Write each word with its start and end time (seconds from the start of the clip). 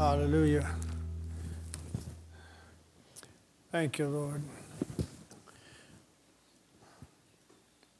Hallelujah. 0.00 0.66
Thank 3.70 3.98
you, 3.98 4.08
Lord. 4.08 4.40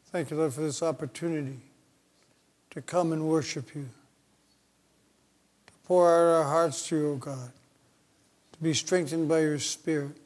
Thank 0.06 0.30
you, 0.30 0.38
Lord, 0.38 0.54
for 0.54 0.62
this 0.62 0.82
opportunity 0.82 1.58
to 2.70 2.80
come 2.80 3.12
and 3.12 3.28
worship 3.28 3.74
you, 3.74 3.90
to 5.66 5.72
pour 5.84 6.08
out 6.08 6.38
our 6.38 6.44
hearts 6.44 6.88
to 6.88 6.96
you, 6.96 7.10
O 7.10 7.16
God, 7.16 7.52
to 8.52 8.62
be 8.62 8.72
strengthened 8.72 9.28
by 9.28 9.40
your 9.40 9.58
Spirit, 9.58 10.16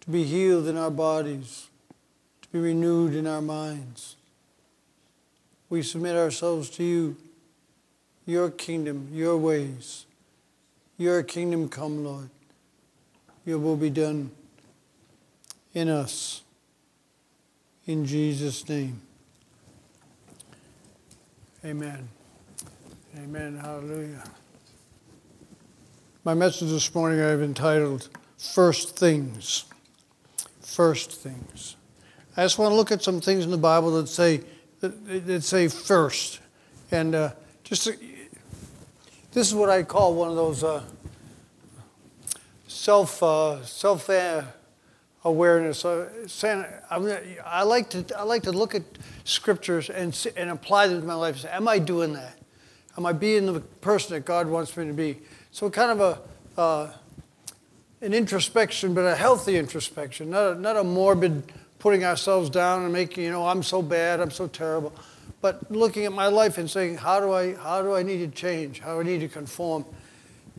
to 0.00 0.10
be 0.10 0.24
healed 0.24 0.66
in 0.68 0.78
our 0.78 0.90
bodies, 0.90 1.68
to 2.40 2.48
be 2.48 2.60
renewed 2.60 3.14
in 3.14 3.26
our 3.26 3.42
minds. 3.42 4.16
We 5.68 5.82
submit 5.82 6.16
ourselves 6.16 6.70
to 6.70 6.82
you, 6.82 7.16
your 8.24 8.50
kingdom, 8.50 9.10
your 9.12 9.36
ways. 9.36 10.06
Your 10.98 11.22
kingdom 11.22 11.68
come, 11.68 12.04
Lord. 12.04 12.28
Your 13.46 13.58
will 13.58 13.76
be 13.76 13.88
done 13.88 14.32
in 15.72 15.88
us. 15.88 16.42
In 17.86 18.04
Jesus' 18.04 18.68
name. 18.68 19.00
Amen. 21.64 22.08
Amen. 23.16 23.58
Hallelujah. 23.58 24.24
My 26.24 26.34
message 26.34 26.68
this 26.68 26.92
morning 26.92 27.20
I've 27.20 27.42
entitled 27.42 28.08
First 28.36 28.96
Things. 28.96 29.66
First 30.60 31.12
Things. 31.12 31.76
I 32.36 32.42
just 32.42 32.58
want 32.58 32.72
to 32.72 32.76
look 32.76 32.90
at 32.90 33.04
some 33.04 33.20
things 33.20 33.44
in 33.44 33.52
the 33.52 33.56
Bible 33.56 33.92
that 33.92 34.08
say 34.08 34.42
that, 34.80 35.26
that 35.26 35.42
say 35.42 35.68
first. 35.68 36.40
And 36.90 37.14
uh, 37.14 37.30
just 37.62 37.88
this 39.32 39.46
is 39.46 39.54
what 39.54 39.68
I 39.68 39.82
call 39.82 40.14
one 40.14 40.30
of 40.30 40.36
those 40.36 40.64
uh, 40.64 40.82
self 42.66 43.22
uh, 43.22 43.62
self 43.64 44.08
awareness. 45.24 45.84
Uh, 45.84 46.08
I 47.44 47.62
like 47.62 47.90
to 47.90 48.04
I 48.18 48.22
like 48.22 48.42
to 48.44 48.52
look 48.52 48.74
at 48.74 48.82
scriptures 49.24 49.90
and 49.90 50.16
and 50.36 50.50
apply 50.50 50.86
them 50.86 51.02
to 51.02 51.06
my 51.06 51.14
life. 51.14 51.38
Say, 51.38 51.50
am 51.50 51.68
I 51.68 51.78
doing 51.78 52.14
that? 52.14 52.38
Am 52.96 53.04
I 53.04 53.12
being 53.12 53.52
the 53.52 53.60
person 53.60 54.14
that 54.14 54.24
God 54.24 54.48
wants 54.48 54.76
me 54.76 54.86
to 54.86 54.92
be? 54.94 55.18
So 55.50 55.68
kind 55.68 56.00
of 56.00 56.00
a 56.56 56.60
uh, 56.60 56.92
an 58.00 58.14
introspection, 58.14 58.94
but 58.94 59.02
a 59.02 59.14
healthy 59.14 59.56
introspection, 59.56 60.30
not 60.30 60.52
a, 60.52 60.60
not 60.60 60.76
a 60.76 60.84
morbid 60.84 61.52
putting 61.80 62.04
ourselves 62.04 62.48
down 62.48 62.82
and 62.82 62.92
making 62.92 63.24
you 63.24 63.30
know 63.30 63.46
I'm 63.46 63.62
so 63.62 63.82
bad, 63.82 64.20
I'm 64.20 64.30
so 64.30 64.46
terrible 64.46 64.92
but 65.40 65.70
looking 65.70 66.04
at 66.04 66.12
my 66.12 66.26
life 66.26 66.58
and 66.58 66.70
saying, 66.70 66.96
how 66.96 67.20
do 67.20 67.32
I, 67.32 67.54
how 67.54 67.82
do 67.82 67.94
I 67.94 68.02
need 68.02 68.18
to 68.18 68.28
change? 68.28 68.80
How 68.80 68.94
do 68.94 69.00
I 69.00 69.02
need 69.04 69.20
to 69.20 69.28
conform? 69.28 69.84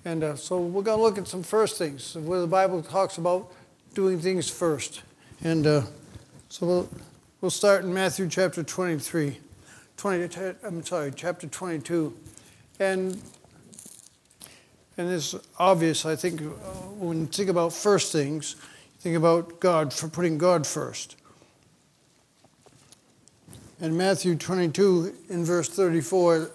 And 0.06 0.24
uh, 0.24 0.36
so 0.36 0.60
we're 0.60 0.84
going 0.84 0.98
to 0.98 1.04
look 1.04 1.18
at 1.18 1.28
some 1.28 1.44
first 1.44 1.78
things 1.78 2.16
where 2.16 2.40
the 2.40 2.48
Bible 2.48 2.82
talks 2.82 3.18
about 3.18 3.52
doing 3.94 4.20
things 4.20 4.50
first. 4.50 5.02
And 5.44 5.68
uh, 5.68 5.82
so 6.48 6.66
we'll, 6.66 6.90
we'll 7.42 7.52
start 7.52 7.84
in 7.84 7.94
Matthew 7.94 8.30
chapter 8.30 8.64
23, 8.64 9.38
20, 9.98 10.56
I'm 10.64 10.84
sorry, 10.86 11.12
chapter 11.14 11.48
22. 11.48 12.18
And, 12.80 13.22
and 14.98 15.12
it's 15.12 15.36
obvious, 15.58 16.06
I 16.06 16.16
think, 16.16 16.40
when 16.98 17.22
you 17.22 17.26
think 17.26 17.50
about 17.50 17.74
first 17.74 18.14
things, 18.14 18.56
think 19.00 19.18
about 19.18 19.60
God, 19.60 19.94
for 19.94 20.08
putting 20.08 20.38
God 20.38 20.66
first. 20.66 21.18
In 23.82 23.96
Matthew 23.96 24.36
22, 24.36 25.16
in 25.30 25.46
verse 25.46 25.70
34, 25.70 26.52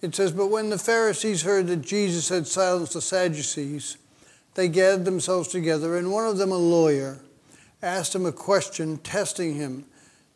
it 0.00 0.14
says, 0.14 0.30
But 0.30 0.46
when 0.46 0.70
the 0.70 0.78
Pharisees 0.78 1.42
heard 1.42 1.66
that 1.66 1.82
Jesus 1.82 2.28
had 2.28 2.46
silenced 2.46 2.92
the 2.92 3.00
Sadducees, 3.00 3.96
they 4.54 4.68
gathered 4.68 5.04
themselves 5.04 5.48
together, 5.48 5.96
and 5.96 6.12
one 6.12 6.28
of 6.28 6.38
them, 6.38 6.52
a 6.52 6.56
lawyer, 6.56 7.18
asked 7.82 8.14
him 8.14 8.26
a 8.26 8.32
question, 8.32 8.98
testing 8.98 9.56
him, 9.56 9.86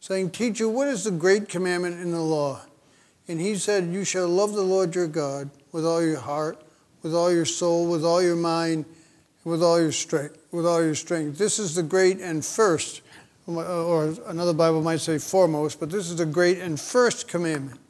saying, 0.00 0.30
Teacher, 0.30 0.68
what 0.68 0.88
is 0.88 1.04
the 1.04 1.12
great 1.12 1.48
commandment 1.48 2.00
in 2.00 2.10
the 2.10 2.20
law? 2.20 2.62
And 3.28 3.40
he 3.40 3.54
said, 3.54 3.84
You 3.86 4.04
shall 4.04 4.26
love 4.26 4.54
the 4.54 4.62
Lord 4.62 4.96
your 4.96 5.06
God 5.06 5.48
with 5.70 5.86
all 5.86 6.02
your 6.02 6.18
heart, 6.18 6.60
with 7.04 7.14
all 7.14 7.32
your 7.32 7.44
soul, 7.44 7.88
with 7.88 8.04
all 8.04 8.20
your 8.20 8.34
mind, 8.34 8.84
with 9.44 9.62
all 9.62 9.80
your 9.80 9.92
strength. 9.92 10.38
With 10.50 10.66
all 10.66 10.82
your 10.82 10.96
strength. 10.96 11.38
This 11.38 11.60
is 11.60 11.76
the 11.76 11.84
great 11.84 12.18
and 12.20 12.44
first 12.44 13.02
or 13.46 14.14
another 14.26 14.52
Bible 14.52 14.82
might 14.82 15.00
say 15.00 15.18
foremost, 15.18 15.80
but 15.80 15.90
this 15.90 16.10
is 16.10 16.16
the 16.16 16.26
great 16.26 16.58
and 16.58 16.80
first 16.80 17.28
commandment. 17.28 17.80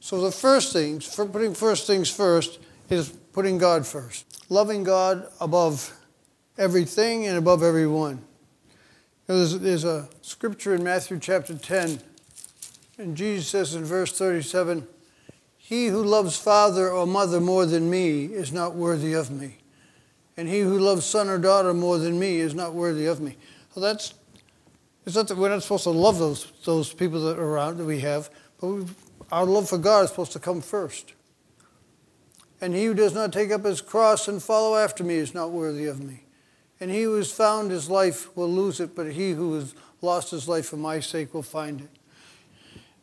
So 0.00 0.20
the 0.20 0.32
first 0.32 0.72
things, 0.72 1.04
for 1.04 1.26
putting 1.26 1.54
first 1.54 1.86
things 1.86 2.10
first, 2.10 2.58
is 2.90 3.10
putting 3.32 3.58
God 3.58 3.86
first. 3.86 4.44
Loving 4.50 4.84
God 4.84 5.26
above 5.40 5.96
everything 6.58 7.26
and 7.26 7.38
above 7.38 7.62
everyone. 7.62 8.22
There's, 9.26 9.58
there's 9.58 9.84
a 9.84 10.08
scripture 10.20 10.74
in 10.74 10.82
Matthew 10.82 11.18
chapter 11.18 11.56
10, 11.56 12.00
and 12.98 13.16
Jesus 13.16 13.48
says 13.48 13.74
in 13.74 13.84
verse 13.84 14.16
37, 14.16 14.86
He 15.56 15.86
who 15.86 16.02
loves 16.02 16.36
father 16.36 16.90
or 16.90 17.06
mother 17.06 17.40
more 17.40 17.64
than 17.64 17.88
me 17.88 18.24
is 18.24 18.52
not 18.52 18.74
worthy 18.74 19.12
of 19.12 19.30
me. 19.30 19.58
And 20.36 20.48
he 20.48 20.60
who 20.60 20.78
loves 20.78 21.04
son 21.04 21.28
or 21.28 21.38
daughter 21.38 21.74
more 21.74 21.98
than 21.98 22.18
me 22.18 22.40
is 22.40 22.54
not 22.54 22.74
worthy 22.74 23.06
of 23.06 23.20
me. 23.20 23.36
Well, 23.74 23.82
that's 23.82 24.14
it's 25.04 25.16
not 25.16 25.28
that 25.28 25.36
we're 25.36 25.48
not 25.48 25.62
supposed 25.62 25.84
to 25.84 25.90
love 25.90 26.18
those, 26.18 26.52
those 26.64 26.92
people 26.92 27.20
that 27.24 27.38
are 27.38 27.44
around 27.44 27.78
that 27.78 27.84
we 27.84 28.00
have, 28.00 28.30
but 28.60 28.84
our 29.32 29.44
love 29.44 29.68
for 29.68 29.78
God 29.78 30.04
is 30.04 30.10
supposed 30.10 30.32
to 30.32 30.38
come 30.38 30.60
first. 30.60 31.14
And 32.60 32.74
he 32.74 32.84
who 32.84 32.94
does 32.94 33.12
not 33.12 33.32
take 33.32 33.50
up 33.50 33.64
his 33.64 33.80
cross 33.80 34.28
and 34.28 34.40
follow 34.40 34.76
after 34.76 35.02
me 35.02 35.16
is 35.16 35.34
not 35.34 35.50
worthy 35.50 35.86
of 35.86 36.00
me. 36.00 36.22
And 36.78 36.90
he 36.90 37.02
who 37.02 37.16
has 37.16 37.32
found 37.32 37.70
his 37.70 37.90
life 37.90 38.34
will 38.36 38.50
lose 38.50 38.78
it, 38.78 38.94
but 38.94 39.12
he 39.12 39.32
who 39.32 39.54
has 39.54 39.74
lost 40.00 40.30
his 40.30 40.48
life 40.48 40.66
for 40.66 40.76
my 40.76 41.00
sake 41.00 41.34
will 41.34 41.42
find 41.42 41.80
it. 41.80 41.90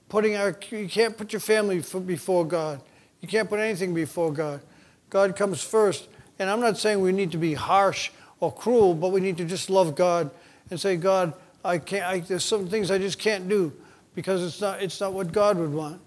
Putting 0.07 0.37
our, 0.37 0.57
you 0.71 0.87
can't 0.87 1.17
put 1.17 1.33
your 1.33 1.39
family 1.39 1.83
before 2.05 2.45
God. 2.45 2.81
You 3.21 3.27
can't 3.27 3.49
put 3.49 3.59
anything 3.59 3.93
before 3.93 4.31
God. 4.31 4.61
God 5.09 5.35
comes 5.35 5.61
first. 5.61 6.07
And 6.39 6.49
I'm 6.49 6.61
not 6.61 6.77
saying 6.77 7.01
we 7.01 7.11
need 7.11 7.31
to 7.31 7.37
be 7.37 7.53
harsh 7.53 8.11
or 8.39 8.53
cruel, 8.53 8.93
but 8.93 9.11
we 9.11 9.19
need 9.19 9.37
to 9.37 9.45
just 9.45 9.69
love 9.69 9.95
God 9.95 10.31
and 10.71 10.79
say, 10.79 10.95
God, 10.95 11.33
I 11.63 11.77
can't, 11.77 12.05
I, 12.05 12.19
there's 12.19 12.45
some 12.45 12.67
things 12.67 12.89
I 12.89 12.97
just 12.97 13.19
can't 13.19 13.49
do 13.49 13.73
because 14.15 14.43
it's 14.43 14.61
not, 14.61 14.81
it's 14.81 14.99
not 14.99 15.13
what 15.13 15.31
God 15.31 15.57
would 15.57 15.73
want. 15.73 16.01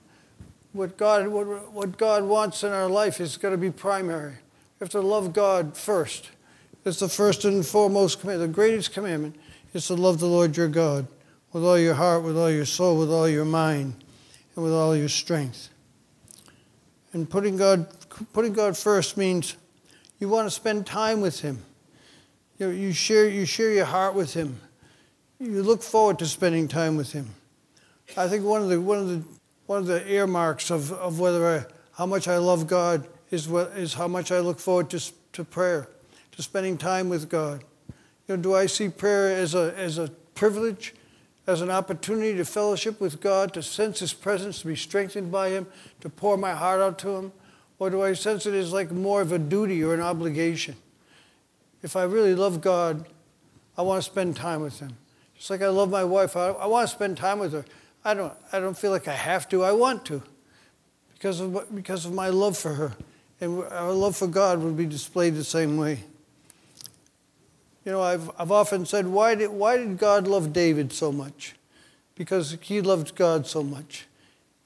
What 0.73 0.97
God, 0.97 1.29
what, 1.29 1.73
what 1.73 1.99
God 1.99 2.25
wants 2.25 2.65
in 2.65 2.73
our 2.73 2.89
life 2.89 3.21
is 3.21 3.37
going 3.37 3.53
to 3.53 3.59
be 3.59 3.71
primary. 3.71 4.33
We 4.33 4.85
have 4.85 4.91
to 4.91 5.01
love 5.01 5.33
God 5.35 5.77
first. 5.77 6.31
It's 6.85 6.99
the 6.99 7.09
first 7.09 7.45
and 7.45 7.65
foremost 7.65 8.21
commandment. 8.21 8.53
The 8.53 8.55
greatest 8.55 8.93
commandment 8.93 9.37
is 9.75 9.87
to 9.89 9.95
love 9.95 10.19
the 10.19 10.27
Lord 10.27 10.57
your 10.57 10.69
God 10.69 11.07
with 11.53 11.65
all 11.65 11.79
your 11.79 11.95
heart, 11.95 12.23
with 12.23 12.39
all 12.39 12.51
your 12.51 12.65
soul, 12.65 12.99
with 12.99 13.11
all 13.11 13.29
your 13.29 13.45
mind, 13.45 13.95
and 14.57 14.65
with 14.65 14.73
all 14.73 14.97
your 14.97 15.11
strength. 15.11 15.69
And 17.13 17.29
putting 17.29 17.59
God, 17.59 17.87
putting 18.33 18.55
God 18.55 18.77
first 18.77 19.19
means 19.19 19.57
you 20.19 20.29
want 20.31 20.47
to 20.47 20.51
spend 20.51 20.87
time 20.87 21.21
with 21.21 21.41
Him. 21.41 21.59
You, 22.59 22.69
know, 22.69 22.73
you, 22.73 22.93
share, 22.93 23.29
you 23.29 23.45
share 23.45 23.71
your 23.71 23.85
heart 23.85 24.15
with 24.15 24.33
Him 24.33 24.59
you 25.43 25.63
look 25.63 25.83
forward 25.83 26.19
to 26.21 26.27
spending 26.27 26.69
time 26.69 26.97
with 26.97 27.13
him. 27.13 27.31
I 28.17 28.29
think 28.29 28.45
one 28.45 28.63
of 28.63 28.69
the 28.69 28.81
one 28.81 28.99
of 28.99 29.09
the 29.09 29.23
one 29.67 29.79
of 29.79 29.87
the 29.87 30.09
earmarks 30.11 30.71
of, 30.71 30.93
of 30.93 31.19
whether 31.19 31.47
I, 31.47 31.65
how 31.97 32.07
much 32.07 32.29
I 32.29 32.37
love 32.37 32.67
God 32.67 33.07
is 33.31 33.49
what 33.49 33.73
is 33.77 33.95
how 33.95 34.09
much 34.09 34.31
I 34.31 34.39
look 34.41 34.61
forward 34.61 34.91
to 34.91 35.01
to 35.33 35.45
prayer, 35.45 35.89
to 36.33 36.43
spending 36.43 36.79
time 36.79 37.09
with 37.09 37.29
God. 37.29 37.65
You 38.29 38.37
know, 38.37 38.43
do 38.43 38.55
I 38.55 38.67
see 38.67 38.89
prayer 38.89 39.37
as 39.37 39.55
a 39.55 39.75
as 39.77 39.99
a 39.99 40.09
privilege, 40.35 40.95
as 41.47 41.61
an 41.61 41.71
opportunity 41.71 42.37
to 42.37 42.45
fellowship 42.45 43.01
with 43.01 43.21
God, 43.21 43.53
to 43.55 43.63
sense 43.63 43.99
His 43.99 44.13
presence, 44.13 44.61
to 44.61 44.69
be 44.69 44.77
strengthened 44.77 45.33
by 45.33 45.51
Him, 45.51 45.67
to 46.01 46.09
pour 46.09 46.37
my 46.37 46.53
heart 46.53 46.81
out 46.81 46.99
to 47.01 47.17
Him, 47.17 47.33
or 47.79 47.91
do 47.91 48.03
I 48.03 48.13
sense 48.13 48.47
it 48.47 48.55
as 48.55 48.73
like 48.73 48.93
more 48.93 49.23
of 49.23 49.33
a 49.33 49.39
duty 49.39 49.83
or 49.83 49.95
an 49.95 50.01
obligation? 50.01 50.77
If 51.83 51.97
I 51.97 52.05
really 52.05 52.35
love 52.37 52.61
God, 52.61 53.07
I 53.77 53.83
want 53.83 54.05
to 54.05 54.09
spend 54.09 54.37
time 54.37 54.61
with 54.61 54.79
Him. 54.79 54.97
It's 55.43 55.51
like 55.51 55.61
I 55.61 55.71
love 55.71 55.91
my 55.91 56.05
wife. 56.05 56.37
I, 56.37 56.51
I 56.51 56.67
want 56.67 56.89
to 56.89 56.95
spend 56.95 57.17
time 57.17 57.41
with 57.41 57.53
her. 57.53 57.65
I 58.05 58.15
don't, 58.15 58.33
I 58.53 58.61
don't 58.61 58.79
feel 58.79 58.93
like 58.93 59.09
I 59.09 59.15
have 59.15 59.49
to. 59.49 59.65
I 59.65 59.73
want 59.73 60.05
to 60.05 60.23
because 61.15 61.41
of, 61.41 61.75
because 61.75 62.07
of 62.07 62.15
my 62.15 62.29
love 62.29 62.57
for 62.57 62.75
her 62.75 62.93
And 63.41 63.65
our 63.65 63.91
love 63.91 64.17
for 64.17 64.29
God 64.29 64.61
would 64.61 64.77
be 64.77 64.87
displayed 64.87 65.35
the 65.35 65.43
same 65.43 65.79
way. 65.79 65.99
You 67.85 67.91
know, 67.91 68.01
I've, 68.01 68.31
I've 68.39 68.53
often 68.53 68.87
said, 68.87 69.09
why 69.09 69.35
did, 69.35 69.51
why 69.51 69.79
did 69.79 69.99
God 69.99 70.29
love 70.29 70.53
David 70.53 70.93
so 70.93 71.11
much? 71.11 71.57
Because 72.15 72.57
he 72.61 72.81
loved 72.81 73.17
God 73.17 73.45
so 73.45 73.65
much. 73.65 74.07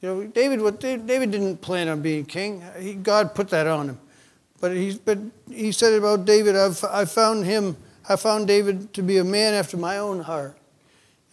You 0.03 0.09
know, 0.11 0.25
David, 0.25 0.61
what, 0.61 0.79
David 0.79 1.31
didn't 1.31 1.63
plan 1.63 1.89
on 1.89 2.03
being 2.03 2.27
king. 2.27 2.63
He, 2.79 2.93
God 2.93 3.35
put 3.35 3.49
that 3.49 3.67
on 3.67 3.89
him. 3.89 3.99
But 4.61 4.73
he, 4.73 5.01
but 5.03 5.21
he 5.51 5.73
said 5.73 5.95
about 5.95 6.27
David, 6.27 6.55
I've, 6.55 6.85
I 6.85 7.07
found 7.07 7.47
him, 7.47 7.79
I 8.07 8.17
found 8.17 8.47
David 8.47 8.93
to 8.93 9.03
be 9.03 9.17
a 9.17 9.25
man 9.25 9.55
after 9.55 9.79
my 9.79 9.97
own 9.97 10.21
heart. 10.21 10.56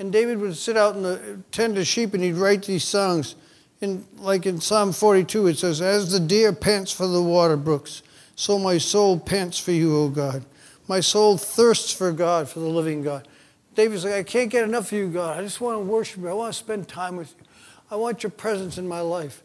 And 0.04 0.12
David 0.12 0.40
would 0.40 0.58
sit 0.58 0.76
out 0.76 0.98
and 0.98 1.50
tend 1.54 1.78
of 1.78 1.88
sheep 1.88 2.14
and 2.14 2.22
he'd 2.22 2.34
write 2.34 2.64
these 2.64 2.84
songs. 2.84 3.38
And 3.80 4.06
like 4.18 4.46
in 4.46 4.60
Psalm 4.60 4.92
42, 4.92 5.48
it 5.48 5.58
says, 5.58 5.80
As 5.80 6.12
the 6.12 6.20
deer 6.20 6.52
pants 6.52 6.92
for 6.92 7.08
the 7.08 7.24
water 7.24 7.56
brooks, 7.56 8.04
so 8.36 8.60
my 8.60 8.80
soul 8.80 9.18
pants 9.18 9.58
for 9.58 9.72
you, 9.72 9.96
O 9.98 10.10
God. 10.10 10.44
My 10.90 11.00
soul 11.00 11.38
thirsts 11.38 11.94
for 11.94 12.12
God, 12.12 12.50
for 12.50 12.60
the 12.60 12.68
living 12.68 13.02
God. 13.02 13.30
David's 13.76 14.04
like, 14.04 14.16
I 14.16 14.24
can't 14.24 14.52
get 14.52 14.66
enough 14.66 14.92
of 14.92 14.98
you, 14.98 15.08
God. 15.08 15.40
I 15.40 15.42
just 15.42 15.62
want 15.62 15.80
to 15.80 15.86
worship 15.86 16.20
you. 16.20 16.28
I 16.28 16.34
want 16.34 16.54
to 16.54 16.60
spend 16.60 16.90
time 16.90 17.16
with 17.16 17.34
you. 17.40 17.46
I 17.90 17.96
want 17.96 18.24
your 18.24 18.32
presence 18.32 18.78
in 18.78 18.86
my 18.86 19.00
life. 19.00 19.42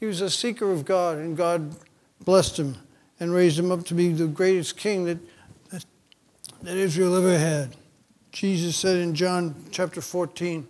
He 0.00 0.06
was 0.06 0.20
a 0.20 0.28
seeker 0.28 0.72
of 0.72 0.84
God, 0.84 1.18
and 1.18 1.36
God 1.36 1.76
blessed 2.24 2.58
him 2.58 2.78
and 3.20 3.32
raised 3.32 3.60
him 3.60 3.70
up 3.70 3.84
to 3.84 3.94
be 3.94 4.12
the 4.12 4.26
greatest 4.26 4.76
king 4.76 5.04
that, 5.04 5.18
that, 5.70 5.84
that 6.62 6.76
Israel 6.76 7.16
ever 7.16 7.38
had. 7.38 7.76
Jesus 8.32 8.76
said 8.76 8.96
in 8.96 9.14
John 9.14 9.54
chapter 9.70 10.00
14, 10.00 10.66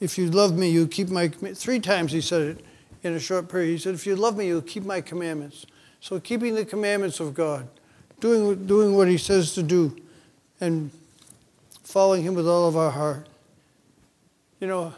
If 0.00 0.16
you 0.16 0.30
love 0.30 0.56
me, 0.56 0.70
you'll 0.70 0.88
keep 0.88 1.08
my. 1.08 1.28
Three 1.28 1.78
times 1.78 2.12
he 2.12 2.20
said 2.20 2.42
it 2.42 2.64
in 3.02 3.12
a 3.12 3.20
short 3.20 3.48
period. 3.48 3.70
He 3.70 3.78
said, 3.78 3.94
If 3.94 4.06
you 4.06 4.16
love 4.16 4.36
me, 4.36 4.46
you'll 4.46 4.62
keep 4.62 4.84
my 4.84 5.00
commandments. 5.00 5.66
So, 6.00 6.18
keeping 6.18 6.54
the 6.54 6.64
commandments 6.64 7.20
of 7.20 7.34
God, 7.34 7.68
doing, 8.20 8.66
doing 8.66 8.96
what 8.96 9.08
he 9.08 9.18
says 9.18 9.54
to 9.54 9.62
do, 9.62 9.94
and 10.60 10.90
following 11.82 12.22
him 12.22 12.34
with 12.34 12.48
all 12.48 12.66
of 12.66 12.76
our 12.76 12.90
heart. 12.90 13.28
You 14.60 14.66
know, 14.66 14.94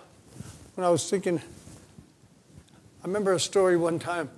when 0.75 0.87
I 0.87 0.91
was 0.91 1.09
thinking, 1.09 1.39
I 1.39 3.07
remember 3.07 3.33
a 3.33 3.41
story 3.41 3.77
one 3.77 3.99
time 3.99 4.31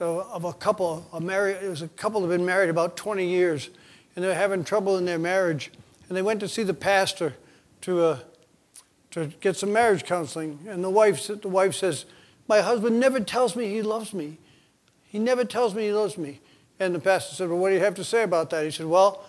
uh, 0.00 0.18
of 0.20 0.44
a 0.44 0.52
couple, 0.52 1.06
a 1.12 1.20
married, 1.20 1.58
it 1.62 1.68
was 1.68 1.82
a 1.82 1.88
couple 1.88 2.20
that 2.22 2.28
had 2.28 2.38
been 2.38 2.46
married 2.46 2.70
about 2.70 2.96
20 2.96 3.24
years, 3.24 3.70
and 4.16 4.24
they 4.24 4.28
were 4.28 4.34
having 4.34 4.64
trouble 4.64 4.96
in 4.96 5.04
their 5.04 5.18
marriage. 5.18 5.70
And 6.08 6.16
they 6.16 6.22
went 6.22 6.40
to 6.40 6.48
see 6.48 6.62
the 6.62 6.74
pastor 6.74 7.34
to, 7.82 8.00
uh, 8.02 8.18
to 9.10 9.26
get 9.40 9.56
some 9.56 9.72
marriage 9.72 10.04
counseling. 10.04 10.60
And 10.68 10.82
the 10.82 10.90
wife, 10.90 11.26
the 11.26 11.48
wife 11.48 11.74
says, 11.74 12.06
My 12.46 12.60
husband 12.60 12.98
never 12.98 13.20
tells 13.20 13.54
me 13.54 13.68
he 13.68 13.82
loves 13.82 14.14
me. 14.14 14.38
He 15.04 15.18
never 15.18 15.44
tells 15.44 15.74
me 15.74 15.82
he 15.84 15.92
loves 15.92 16.16
me. 16.16 16.40
And 16.80 16.94
the 16.94 17.00
pastor 17.00 17.34
said, 17.34 17.48
Well, 17.48 17.58
what 17.58 17.68
do 17.70 17.74
you 17.74 17.80
have 17.80 17.94
to 17.96 18.04
say 18.04 18.22
about 18.22 18.50
that? 18.50 18.64
He 18.64 18.70
said, 18.70 18.86
Well, 18.86 19.24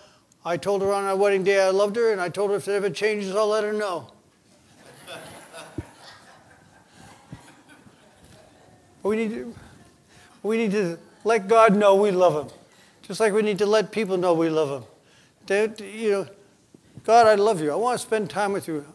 I 0.46 0.58
told 0.58 0.82
her 0.82 0.94
on 0.94 1.04
our 1.04 1.16
wedding 1.16 1.44
day 1.44 1.62
I 1.62 1.70
loved 1.70 1.96
her, 1.98 2.12
and 2.12 2.22
I 2.22 2.30
told 2.30 2.52
her 2.52 2.58
if 2.58 2.68
it 2.68 2.72
ever 2.72 2.90
changes, 2.90 3.36
I'll 3.36 3.48
let 3.48 3.64
her 3.64 3.74
know. 3.74 4.12
we 9.04 9.18
need 9.18 9.32
to, 9.32 9.54
we 10.44 10.58
need 10.58 10.72
to 10.72 10.98
let 11.24 11.48
God 11.48 11.76
know 11.76 11.96
we 11.96 12.12
love 12.12 12.46
Him, 12.46 12.54
just 13.02 13.20
like 13.20 13.34
we 13.34 13.42
need 13.42 13.58
to 13.58 13.66
let 13.66 13.92
people 13.92 14.16
know 14.16 14.34
we 14.34 14.50
love 14.50 14.82
Him. 14.82 14.88
They, 15.46 15.70
you 15.86 16.12
know, 16.12 16.28
God, 17.04 17.28
I 17.28 17.36
love 17.36 17.62
you. 17.62 17.72
I 17.72 17.76
want 17.76 18.00
to 18.00 18.06
spend 18.06 18.30
time 18.30 18.52
with 18.52 18.68
you. 18.68 18.86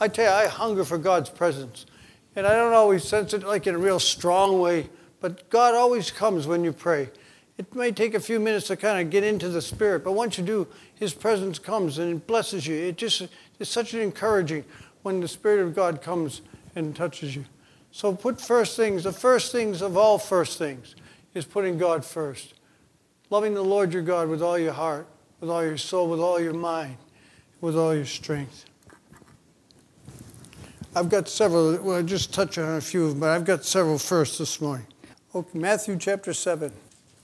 I 0.00 0.08
tell 0.08 0.24
you, 0.24 0.30
I 0.30 0.48
hunger 0.48 0.84
for 0.84 0.98
God's 0.98 1.30
presence, 1.30 1.86
and 2.34 2.46
I 2.46 2.54
don't 2.54 2.72
always 2.72 3.04
sense 3.04 3.34
it 3.34 3.44
like 3.44 3.66
in 3.66 3.74
a 3.74 3.78
real 3.78 4.00
strong 4.00 4.60
way, 4.60 4.88
but 5.20 5.48
God 5.50 5.74
always 5.74 6.10
comes 6.10 6.46
when 6.46 6.64
you 6.64 6.72
pray. 6.72 7.10
It 7.58 7.74
may 7.74 7.92
take 7.92 8.14
a 8.14 8.20
few 8.20 8.40
minutes 8.40 8.66
to 8.68 8.76
kind 8.76 9.00
of 9.00 9.10
get 9.10 9.22
into 9.22 9.48
the 9.48 9.62
Spirit, 9.62 10.02
but 10.02 10.12
once 10.12 10.38
you 10.38 10.44
do, 10.44 10.66
His 10.94 11.12
presence 11.14 11.58
comes 11.58 11.98
and 11.98 12.16
it 12.16 12.26
blesses 12.26 12.66
you. 12.66 12.74
It 12.74 12.96
just 12.96 13.28
is 13.58 13.68
such 13.68 13.94
an 13.94 14.00
encouraging 14.00 14.64
when 15.02 15.20
the 15.20 15.28
Spirit 15.28 15.62
of 15.62 15.74
God 15.74 16.00
comes 16.00 16.40
and 16.74 16.96
touches 16.96 17.36
you. 17.36 17.44
So 17.90 18.14
put 18.14 18.40
first 18.40 18.76
things, 18.76 19.04
the 19.04 19.12
first 19.12 19.52
things 19.52 19.82
of 19.82 19.96
all 19.96 20.18
first 20.18 20.58
things 20.58 20.96
is 21.34 21.44
putting 21.44 21.76
God 21.76 22.04
first. 22.04 22.54
Loving 23.30 23.54
the 23.54 23.62
Lord 23.62 23.92
your 23.92 24.02
God 24.02 24.28
with 24.28 24.42
all 24.42 24.58
your 24.58 24.72
heart, 24.72 25.06
with 25.40 25.50
all 25.50 25.62
your 25.62 25.78
soul, 25.78 26.08
with 26.08 26.20
all 26.20 26.40
your 26.40 26.54
mind, 26.54 26.96
with 27.62 27.76
all 27.76 27.94
your 27.94 28.04
strength. 28.04 28.66
I've 30.94 31.08
got 31.08 31.28
several, 31.28 31.78
well, 31.78 31.96
I'll 31.96 32.02
just 32.02 32.34
touch 32.34 32.58
on 32.58 32.76
a 32.76 32.80
few 32.80 33.04
of 33.04 33.10
them, 33.10 33.20
but 33.20 33.30
I've 33.30 33.46
got 33.46 33.64
several 33.64 33.98
first 33.98 34.38
this 34.38 34.60
morning. 34.60 34.86
Okay, 35.34 35.58
Matthew 35.58 35.96
chapter 35.96 36.34
7. 36.34 36.70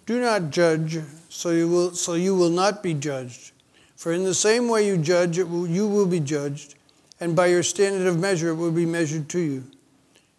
Do 0.07 0.23
not 0.23 0.49
judge, 0.51 1.01
so 1.29 1.51
you 1.51 1.69
will, 1.69 1.93
so 1.93 2.15
you 2.15 2.35
will 2.35 2.49
not 2.49 2.83
be 2.83 2.95
judged. 2.95 3.53
For 3.97 4.13
in 4.13 4.25
the 4.25 4.33
same 4.33 4.69
way 4.69 4.87
you 4.87 4.97
judge, 4.97 5.39
will, 5.39 5.67
you 5.67 5.87
will 5.87 6.07
be 6.07 6.21
judged, 6.21 6.77
and 7.21 7.37
by 7.37 7.49
your 7.49 7.63
standard 7.63 8.07
of 8.07 8.19
measure 8.19 8.51
it 8.51 8.55
will 8.55 8.73
be 8.73 8.87
measured 8.87 9.29
to 9.31 9.41
you. 9.41 9.65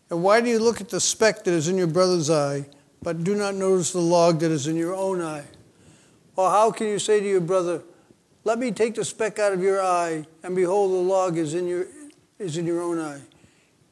And 0.09 0.23
why 0.23 0.41
do 0.41 0.49
you 0.49 0.57
look 0.57 0.81
at 0.81 0.89
the 0.89 1.01
speck 1.01 1.43
that 1.43 1.53
is 1.53 1.67
in 1.67 1.77
your 1.77 1.87
brother's 1.87 2.31
eye, 2.31 2.67
but 3.03 3.23
do 3.23 3.35
not 3.35 3.53
notice 3.53 3.91
the 3.91 3.99
log 3.99 4.39
that 4.39 4.49
is 4.49 4.65
in 4.65 4.75
your 4.75 4.95
own 4.95 5.21
eye? 5.21 5.45
Or 6.35 6.49
how 6.49 6.71
can 6.71 6.87
you 6.87 6.97
say 6.99 7.19
to 7.19 7.27
your 7.27 7.41
brother, 7.41 7.83
Let 8.43 8.59
me 8.59 8.71
take 8.71 8.95
the 8.95 9.05
speck 9.05 9.37
out 9.39 9.53
of 9.53 9.61
your 9.61 9.81
eye, 9.81 10.25
and 10.43 10.55
behold, 10.55 10.91
the 10.91 10.95
log 10.95 11.37
is 11.37 11.53
in 11.53 11.67
your, 11.67 11.87
is 12.37 12.57
in 12.57 12.65
your 12.65 12.81
own 12.81 12.99
eye? 12.99 13.21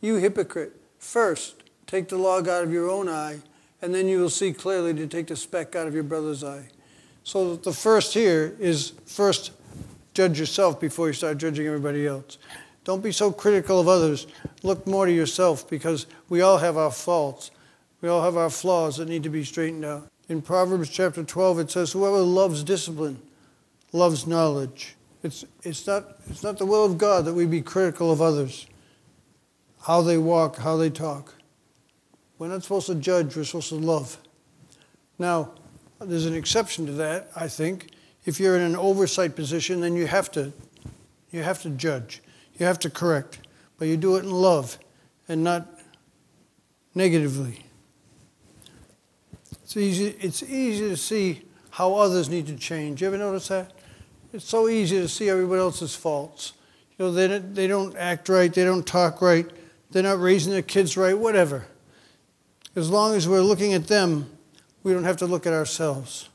You 0.01 0.15
hypocrite, 0.15 0.73
first 0.99 1.63
take 1.85 2.09
the 2.09 2.17
log 2.17 2.47
out 2.47 2.63
of 2.63 2.71
your 2.71 2.89
own 2.89 3.09
eye 3.09 3.39
and 3.81 3.93
then 3.93 4.07
you 4.07 4.19
will 4.19 4.29
see 4.29 4.53
clearly 4.53 4.93
to 4.93 5.07
take 5.07 5.27
the 5.27 5.35
speck 5.35 5.75
out 5.75 5.87
of 5.87 5.93
your 5.93 6.03
brother's 6.03 6.43
eye. 6.43 6.67
So 7.23 7.55
the 7.55 7.73
first 7.73 8.13
here 8.13 8.55
is 8.59 8.93
first 9.05 9.51
judge 10.13 10.39
yourself 10.39 10.79
before 10.79 11.07
you 11.07 11.13
start 11.13 11.37
judging 11.37 11.67
everybody 11.67 12.07
else. 12.07 12.37
Don't 12.83 13.03
be 13.03 13.11
so 13.11 13.31
critical 13.31 13.79
of 13.79 13.87
others. 13.87 14.27
Look 14.63 14.87
more 14.87 15.05
to 15.05 15.11
yourself 15.11 15.69
because 15.69 16.07
we 16.29 16.41
all 16.41 16.57
have 16.57 16.77
our 16.77 16.91
faults. 16.91 17.51
We 18.01 18.09
all 18.09 18.23
have 18.23 18.37
our 18.37 18.49
flaws 18.49 18.97
that 18.97 19.09
need 19.09 19.23
to 19.23 19.29
be 19.29 19.43
straightened 19.43 19.85
out. 19.85 20.07
In 20.29 20.41
Proverbs 20.41 20.89
chapter 20.89 21.23
12, 21.23 21.59
it 21.59 21.71
says, 21.71 21.91
Whoever 21.91 22.19
loves 22.19 22.63
discipline 22.63 23.21
loves 23.91 24.27
knowledge. 24.27 24.95
It's, 25.23 25.45
it's, 25.63 25.87
not, 25.87 26.17
it's 26.29 26.43
not 26.43 26.57
the 26.57 26.65
will 26.65 26.85
of 26.85 26.97
God 26.97 27.25
that 27.25 27.33
we 27.33 27.45
be 27.45 27.61
critical 27.61 28.11
of 28.11 28.21
others, 28.21 28.67
how 29.83 30.01
they 30.01 30.17
walk, 30.17 30.57
how 30.57 30.77
they 30.77 30.89
talk. 30.89 31.33
We're 32.37 32.49
not 32.49 32.63
supposed 32.63 32.87
to 32.87 32.95
judge, 32.95 33.35
we're 33.35 33.43
supposed 33.43 33.69
to 33.69 33.75
love. 33.75 34.17
Now, 35.17 35.53
there's 35.99 36.25
an 36.25 36.35
exception 36.35 36.85
to 36.85 36.91
that, 36.93 37.29
I 37.35 37.47
think. 37.47 37.89
If 38.25 38.39
you're 38.39 38.55
in 38.55 38.61
an 38.61 38.75
oversight 38.75 39.35
position, 39.35 39.81
then 39.81 39.95
you 39.95 40.05
have 40.05 40.31
to 40.33 40.53
you 41.31 41.43
have 41.43 41.61
to 41.63 41.69
judge. 41.69 42.21
You 42.57 42.65
have 42.65 42.79
to 42.79 42.89
correct. 42.89 43.39
But 43.77 43.87
you 43.87 43.97
do 43.97 44.15
it 44.15 44.23
in 44.23 44.31
love 44.31 44.77
and 45.27 45.43
not 45.43 45.67
negatively. 46.95 47.63
It's 49.63 49.75
easy, 49.75 50.15
it's 50.21 50.43
easy 50.43 50.89
to 50.89 50.97
see 50.97 51.43
how 51.71 51.95
others 51.95 52.29
need 52.29 52.47
to 52.47 52.55
change. 52.55 53.01
You 53.01 53.07
ever 53.07 53.17
notice 53.17 53.49
that? 53.49 53.71
It's 54.33 54.45
so 54.45 54.67
easy 54.67 54.97
to 54.97 55.07
see 55.07 55.29
everybody 55.29 55.59
else's 55.61 55.95
faults. 55.95 56.53
You 56.97 57.05
know, 57.05 57.11
they 57.11 57.27
don't, 57.27 57.55
they 57.55 57.67
don't 57.67 57.95
act 57.95 58.27
right, 58.29 58.53
they 58.53 58.63
don't 58.63 58.85
talk 58.85 59.21
right, 59.21 59.49
they're 59.91 60.03
not 60.03 60.19
raising 60.19 60.51
their 60.51 60.61
kids 60.61 60.97
right, 60.97 61.17
whatever. 61.17 61.65
As 62.75 62.89
long 62.89 63.15
as 63.15 63.27
we're 63.27 63.41
looking 63.41 63.73
at 63.73 63.87
them, 63.87 64.29
we 64.83 64.93
don't 64.93 65.03
have 65.03 65.17
to 65.17 65.25
look 65.25 65.45
at 65.45 65.53
ourselves. 65.53 66.29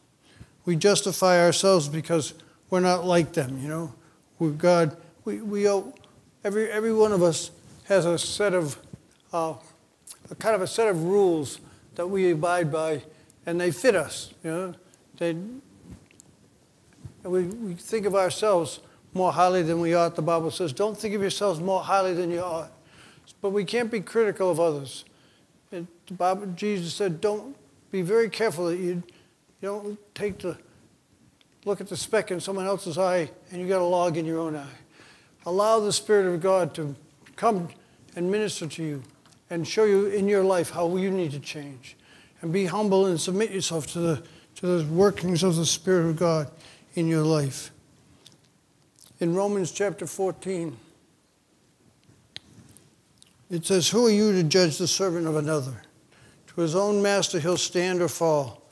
We 0.64 0.76
justify 0.76 1.40
ourselves 1.40 1.88
because 1.88 2.34
we're 2.70 2.80
not 2.80 3.04
like 3.04 3.32
them, 3.32 3.58
you 3.60 3.68
know. 3.68 3.94
We're 4.38 4.50
God. 4.50 4.96
We, 5.24 5.40
we 5.40 5.68
owe, 5.68 5.94
every, 6.44 6.70
every 6.70 6.92
one 6.92 7.12
of 7.12 7.22
us 7.22 7.50
has 7.84 8.06
a 8.06 8.18
set 8.18 8.54
of, 8.54 8.78
uh, 9.32 9.54
a 10.30 10.34
kind 10.36 10.54
of 10.54 10.62
a 10.62 10.66
set 10.66 10.88
of 10.88 11.02
rules 11.04 11.60
that 11.96 12.06
we 12.06 12.30
abide 12.30 12.72
by, 12.72 13.02
and 13.44 13.60
they 13.60 13.70
fit 13.70 13.94
us, 13.94 14.32
you 14.42 14.50
know. 14.50 14.74
They, 15.18 15.36
we, 17.22 17.44
we 17.44 17.74
think 17.74 18.06
of 18.06 18.14
ourselves 18.14 18.80
more 19.14 19.32
highly 19.32 19.62
than 19.62 19.80
we 19.80 19.94
ought. 19.94 20.16
The 20.16 20.22
Bible 20.22 20.50
says, 20.50 20.72
don't 20.72 20.96
think 20.96 21.14
of 21.14 21.20
yourselves 21.20 21.60
more 21.60 21.82
highly 21.82 22.14
than 22.14 22.30
you 22.30 22.40
ought. 22.40 22.72
But 23.40 23.50
we 23.50 23.64
can't 23.64 23.90
be 23.90 24.00
critical 24.00 24.50
of 24.50 24.58
others. 24.58 25.04
It, 25.70 25.86
Bible, 26.16 26.46
Jesus 26.54 26.94
said, 26.94 27.20
don't 27.20 27.56
be 27.90 28.02
very 28.02 28.28
careful 28.28 28.66
that 28.66 28.76
you, 28.76 29.02
you 29.60 29.68
don't 29.68 30.14
take 30.14 30.38
the 30.38 30.56
look 31.64 31.80
at 31.80 31.88
the 31.88 31.96
speck 31.96 32.30
in 32.30 32.40
someone 32.40 32.66
else's 32.66 32.98
eye 32.98 33.30
and 33.50 33.60
you 33.60 33.68
got 33.68 33.80
a 33.80 33.84
log 33.84 34.16
in 34.16 34.24
your 34.24 34.38
own 34.38 34.56
eye. 34.56 34.66
Allow 35.46 35.80
the 35.80 35.92
Spirit 35.92 36.32
of 36.32 36.40
God 36.40 36.74
to 36.74 36.94
come 37.36 37.68
and 38.16 38.30
minister 38.30 38.66
to 38.66 38.82
you 38.82 39.02
and 39.50 39.66
show 39.66 39.84
you 39.84 40.06
in 40.06 40.28
your 40.28 40.42
life 40.42 40.70
how 40.70 40.96
you 40.96 41.10
need 41.10 41.30
to 41.32 41.40
change. 41.40 41.96
And 42.40 42.52
be 42.52 42.66
humble 42.66 43.06
and 43.06 43.20
submit 43.20 43.50
yourself 43.52 43.86
to 43.92 44.00
the, 44.00 44.22
to 44.56 44.66
the 44.66 44.92
workings 44.92 45.44
of 45.44 45.54
the 45.54 45.66
Spirit 45.66 46.08
of 46.08 46.16
God 46.16 46.50
in 46.94 47.08
your 47.08 47.22
life. 47.22 47.70
In 49.20 49.34
Romans 49.34 49.72
chapter 49.72 50.06
14, 50.06 50.76
it 53.50 53.64
says, 53.64 53.88
Who 53.88 54.06
are 54.06 54.10
you 54.10 54.32
to 54.32 54.42
judge 54.42 54.78
the 54.78 54.88
servant 54.88 55.26
of 55.26 55.36
another? 55.36 55.82
To 56.48 56.60
his 56.60 56.74
own 56.74 57.02
master 57.02 57.38
he'll 57.38 57.56
stand 57.56 58.02
or 58.02 58.08
fall, 58.08 58.62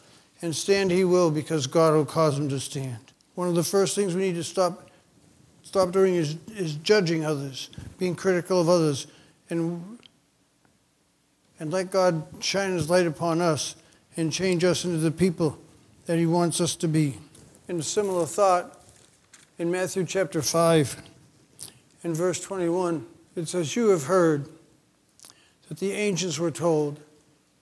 and 0.42 0.54
stand 0.54 0.90
he 0.90 1.04
will 1.04 1.30
because 1.30 1.66
God 1.66 1.94
will 1.94 2.04
cause 2.04 2.38
him 2.38 2.48
to 2.48 2.60
stand. 2.60 2.98
One 3.34 3.48
of 3.48 3.54
the 3.54 3.64
first 3.64 3.94
things 3.94 4.14
we 4.14 4.22
need 4.22 4.34
to 4.34 4.44
stop 4.44 4.90
stop 5.62 5.92
doing 5.92 6.16
is, 6.16 6.36
is 6.56 6.74
judging 6.74 7.24
others, 7.24 7.70
being 7.96 8.16
critical 8.16 8.60
of 8.60 8.68
others, 8.68 9.06
and, 9.50 9.98
and 11.60 11.72
let 11.72 11.92
God 11.92 12.26
shine 12.40 12.72
his 12.72 12.90
light 12.90 13.06
upon 13.06 13.40
us 13.40 13.76
and 14.16 14.32
change 14.32 14.64
us 14.64 14.84
into 14.84 14.96
the 14.96 15.12
people 15.12 15.56
that 16.06 16.18
he 16.18 16.26
wants 16.26 16.60
us 16.60 16.74
to 16.74 16.88
be. 16.88 17.18
In 17.70 17.78
a 17.78 17.84
similar 17.84 18.26
thought, 18.26 18.84
in 19.56 19.70
Matthew 19.70 20.04
chapter 20.04 20.42
5 20.42 20.96
and 22.02 22.16
verse 22.16 22.40
21, 22.40 23.06
it 23.36 23.46
says, 23.46 23.76
You 23.76 23.90
have 23.90 24.06
heard 24.06 24.48
that 25.68 25.78
the 25.78 25.92
ancients 25.92 26.36
were 26.36 26.50
told, 26.50 26.98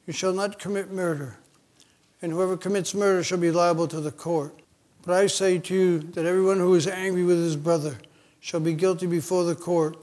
You 0.06 0.14
shall 0.14 0.32
not 0.32 0.58
commit 0.58 0.90
murder, 0.90 1.36
and 2.22 2.32
whoever 2.32 2.56
commits 2.56 2.94
murder 2.94 3.22
shall 3.22 3.36
be 3.36 3.50
liable 3.50 3.86
to 3.86 4.00
the 4.00 4.10
court. 4.10 4.54
But 5.02 5.12
I 5.12 5.26
say 5.26 5.58
to 5.58 5.74
you 5.74 5.98
that 5.98 6.24
everyone 6.24 6.56
who 6.58 6.74
is 6.74 6.86
angry 6.86 7.24
with 7.24 7.36
his 7.36 7.56
brother 7.56 7.98
shall 8.40 8.60
be 8.60 8.72
guilty 8.72 9.06
before 9.06 9.44
the 9.44 9.54
court. 9.54 9.98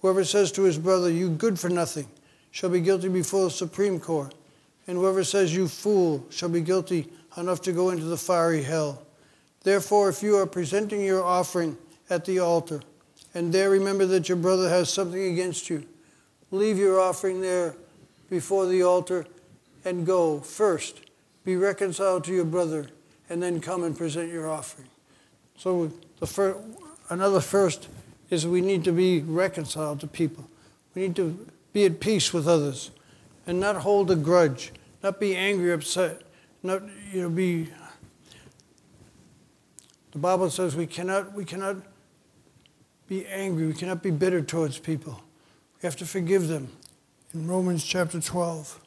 Whoever 0.00 0.22
says 0.22 0.52
to 0.52 0.62
his 0.62 0.78
brother, 0.78 1.10
You 1.10 1.28
good 1.28 1.58
for 1.58 1.68
nothing, 1.68 2.06
shall 2.52 2.70
be 2.70 2.80
guilty 2.80 3.08
before 3.08 3.46
the 3.46 3.50
Supreme 3.50 3.98
Court. 3.98 4.32
And 4.86 4.96
whoever 4.96 5.24
says, 5.24 5.52
You 5.52 5.66
fool, 5.66 6.24
shall 6.30 6.50
be 6.50 6.60
guilty 6.60 7.10
enough 7.36 7.60
to 7.62 7.72
go 7.72 7.90
into 7.90 8.04
the 8.04 8.16
fiery 8.16 8.62
hell. 8.62 9.08
Therefore, 9.62 10.08
if 10.08 10.22
you 10.22 10.36
are 10.36 10.46
presenting 10.46 11.04
your 11.04 11.22
offering 11.22 11.76
at 12.08 12.24
the 12.24 12.38
altar, 12.38 12.80
and 13.34 13.52
there 13.52 13.70
remember 13.70 14.06
that 14.06 14.28
your 14.28 14.36
brother 14.36 14.68
has 14.68 14.92
something 14.92 15.22
against 15.22 15.68
you, 15.68 15.86
leave 16.50 16.78
your 16.78 16.98
offering 16.98 17.40
there 17.40 17.74
before 18.28 18.66
the 18.66 18.82
altar 18.82 19.26
and 19.84 20.06
go 20.06 20.40
first. 20.40 21.00
Be 21.44 21.56
reconciled 21.56 22.24
to 22.24 22.32
your 22.32 22.44
brother 22.44 22.88
and 23.28 23.42
then 23.42 23.60
come 23.60 23.84
and 23.84 23.96
present 23.96 24.32
your 24.32 24.48
offering. 24.48 24.88
So 25.56 25.92
the 26.18 26.26
first, 26.26 26.58
another 27.08 27.40
first 27.40 27.88
is 28.30 28.46
we 28.46 28.60
need 28.60 28.84
to 28.84 28.92
be 28.92 29.20
reconciled 29.20 30.00
to 30.00 30.06
people. 30.06 30.48
We 30.94 31.02
need 31.02 31.16
to 31.16 31.46
be 31.72 31.84
at 31.84 32.00
peace 32.00 32.32
with 32.32 32.48
others 32.48 32.90
and 33.46 33.60
not 33.60 33.76
hold 33.76 34.10
a 34.10 34.16
grudge, 34.16 34.72
not 35.02 35.20
be 35.20 35.36
angry, 35.36 35.72
upset, 35.72 36.22
not 36.62 36.82
you 37.12 37.22
know 37.22 37.30
be 37.30 37.68
the 40.12 40.18
Bible 40.18 40.50
says 40.50 40.76
we 40.76 40.86
cannot 40.86 41.32
we 41.34 41.44
cannot 41.44 41.76
be 43.08 43.26
angry, 43.26 43.66
we 43.66 43.74
cannot 43.74 44.02
be 44.02 44.10
bitter 44.10 44.40
towards 44.40 44.78
people. 44.78 45.22
We 45.82 45.86
have 45.86 45.96
to 45.96 46.06
forgive 46.06 46.48
them. 46.48 46.68
In 47.32 47.46
Romans 47.46 47.84
chapter 47.84 48.20
12. 48.20 48.80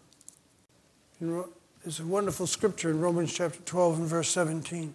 There's 1.20 2.00
a 2.00 2.06
wonderful 2.06 2.48
scripture 2.48 2.90
in 2.90 3.00
Romans 3.00 3.34
chapter 3.34 3.60
12 3.62 4.00
and 4.00 4.08
verse 4.08 4.30
17. 4.30 4.94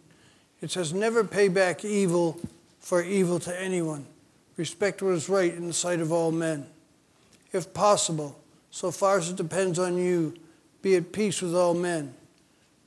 It 0.61 0.71
says, 0.71 0.93
Never 0.93 1.25
pay 1.25 1.49
back 1.49 1.85
evil 1.85 2.41
for 2.81 3.03
evil 3.03 3.39
to 3.41 3.61
anyone. 3.61 4.07
Respect 4.57 5.03
what 5.03 5.15
is 5.15 5.29
right 5.29 5.55
in 5.55 5.67
the 5.67 5.73
sight 5.73 6.01
of 6.01 6.13
all 6.13 6.33
men. 6.33 6.67
If 7.53 7.73
possible, 7.73 8.39
so 8.71 8.91
far 8.91 9.19
as 9.19 9.31
it 9.31 9.37
depends 9.37 9.79
on 9.79 9.97
you, 9.97 10.35
be 10.83 10.97
at 10.97 11.13
peace 11.13 11.41
with 11.43 11.55
all 11.55 11.75
men. 11.75 12.15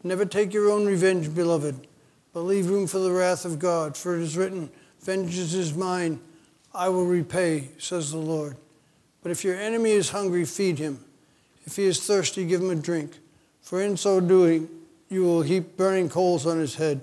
Never 0.03 0.25
take 0.25 0.53
your 0.53 0.69
own 0.69 0.85
revenge, 0.85 1.33
beloved, 1.33 1.87
but 2.33 2.41
leave 2.41 2.69
room 2.69 2.87
for 2.87 2.99
the 2.99 3.11
wrath 3.11 3.45
of 3.45 3.59
God. 3.59 3.97
For 3.97 4.15
it 4.15 4.21
is 4.21 4.37
written, 4.37 4.69
Vengeance 5.01 5.53
is 5.53 5.73
mine, 5.73 6.19
I 6.73 6.89
will 6.89 7.05
repay, 7.05 7.69
says 7.77 8.11
the 8.11 8.17
Lord. 8.17 8.55
But 9.23 9.31
if 9.31 9.43
your 9.43 9.55
enemy 9.55 9.91
is 9.91 10.09
hungry, 10.09 10.45
feed 10.45 10.79
him. 10.79 11.03
If 11.65 11.75
he 11.75 11.85
is 11.85 12.05
thirsty, 12.05 12.45
give 12.45 12.61
him 12.61 12.69
a 12.69 12.75
drink 12.75 13.17
for 13.61 13.81
in 13.81 13.95
so 13.95 14.19
doing 14.19 14.67
you 15.09 15.23
will 15.23 15.41
heap 15.41 15.77
burning 15.77 16.09
coals 16.09 16.45
on 16.45 16.59
his 16.59 16.75
head. 16.75 17.01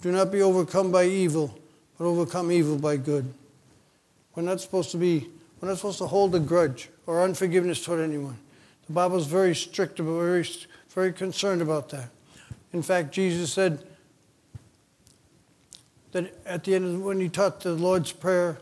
Do 0.00 0.10
not 0.10 0.32
be 0.32 0.40
overcome 0.40 0.90
by 0.90 1.04
evil, 1.04 1.58
but 1.98 2.06
overcome 2.06 2.50
evil 2.50 2.78
by 2.78 2.96
good. 2.96 3.32
We're 4.34 4.42
not 4.42 4.60
supposed 4.60 4.90
to 4.92 4.96
be, 4.96 5.28
we're 5.60 5.68
not 5.68 5.76
supposed 5.76 5.98
to 5.98 6.06
hold 6.06 6.34
a 6.34 6.40
grudge 6.40 6.88
or 7.06 7.22
unforgiveness 7.22 7.84
toward 7.84 8.00
anyone. 8.00 8.38
The 8.86 8.92
Bible 8.92 9.18
is 9.18 9.26
very 9.26 9.54
strict 9.54 10.00
about, 10.00 10.20
very, 10.20 10.46
very 10.90 11.12
concerned 11.12 11.60
about 11.60 11.90
that. 11.90 12.08
In 12.72 12.82
fact, 12.82 13.12
Jesus 13.12 13.52
said 13.52 13.84
that 16.12 16.34
at 16.44 16.64
the 16.64 16.74
end 16.74 16.84
of 16.84 17.02
when 17.02 17.20
he 17.20 17.28
taught 17.28 17.60
the 17.60 17.72
Lord's 17.72 18.12
Prayer, 18.12 18.58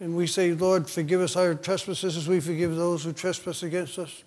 and 0.00 0.16
we 0.16 0.26
say, 0.26 0.52
Lord, 0.52 0.88
forgive 0.88 1.20
us 1.20 1.36
our 1.36 1.54
trespasses 1.54 2.16
as 2.16 2.26
we 2.26 2.40
forgive 2.40 2.74
those 2.74 3.04
who 3.04 3.12
trespass 3.12 3.62
against 3.62 3.98
us. 3.98 4.24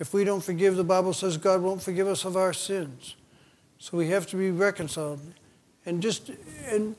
If 0.00 0.12
we 0.12 0.24
don't 0.24 0.42
forgive, 0.42 0.76
the 0.76 0.84
Bible 0.84 1.12
says 1.12 1.36
God 1.36 1.62
won't 1.62 1.82
forgive 1.82 2.08
us 2.08 2.24
of 2.24 2.36
our 2.36 2.52
sins. 2.52 3.14
So 3.78 3.96
we 3.96 4.08
have 4.08 4.26
to 4.28 4.36
be 4.36 4.50
reconciled. 4.50 5.20
And 5.86 6.02
just, 6.02 6.30
and 6.66 6.96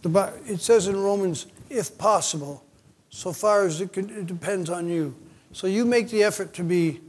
the, 0.00 0.32
it 0.46 0.60
says 0.60 0.88
in 0.88 0.96
Romans, 0.96 1.46
if 1.68 1.96
possible, 1.98 2.64
so 3.10 3.32
far 3.32 3.66
as 3.66 3.80
it, 3.80 3.92
can, 3.92 4.08
it 4.08 4.26
depends 4.26 4.70
on 4.70 4.88
you. 4.88 5.14
So 5.52 5.66
you 5.66 5.84
make 5.84 6.08
the 6.08 6.22
effort 6.22 6.54
to 6.54 6.62
be, 6.62 7.00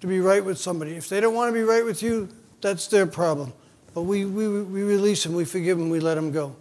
to 0.00 0.06
be 0.08 0.20
right 0.20 0.44
with 0.44 0.58
somebody. 0.58 0.96
If 0.96 1.08
they 1.08 1.20
don't 1.20 1.34
want 1.34 1.50
to 1.50 1.54
be 1.54 1.62
right 1.62 1.84
with 1.84 2.02
you, 2.02 2.28
that's 2.60 2.88
their 2.88 3.06
problem. 3.06 3.52
But 3.98 4.04
we, 4.04 4.26
we, 4.26 4.46
we 4.62 4.82
release 4.84 5.24
them, 5.24 5.34
we 5.34 5.44
forgive 5.44 5.76
them, 5.76 5.90
we 5.90 5.98
let 5.98 6.14
them 6.14 6.30
go. 6.30 6.54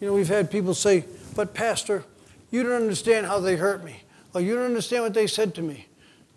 You 0.00 0.06
know, 0.06 0.12
we've 0.12 0.28
had 0.28 0.52
people 0.52 0.72
say, 0.72 1.04
but 1.34 1.52
Pastor, 1.52 2.04
you 2.52 2.62
don't 2.62 2.80
understand 2.80 3.26
how 3.26 3.40
they 3.40 3.56
hurt 3.56 3.82
me. 3.82 4.04
Oh, 4.36 4.38
you 4.38 4.54
don't 4.54 4.66
understand 4.66 5.02
what 5.02 5.12
they 5.12 5.26
said 5.26 5.52
to 5.56 5.62
me. 5.62 5.88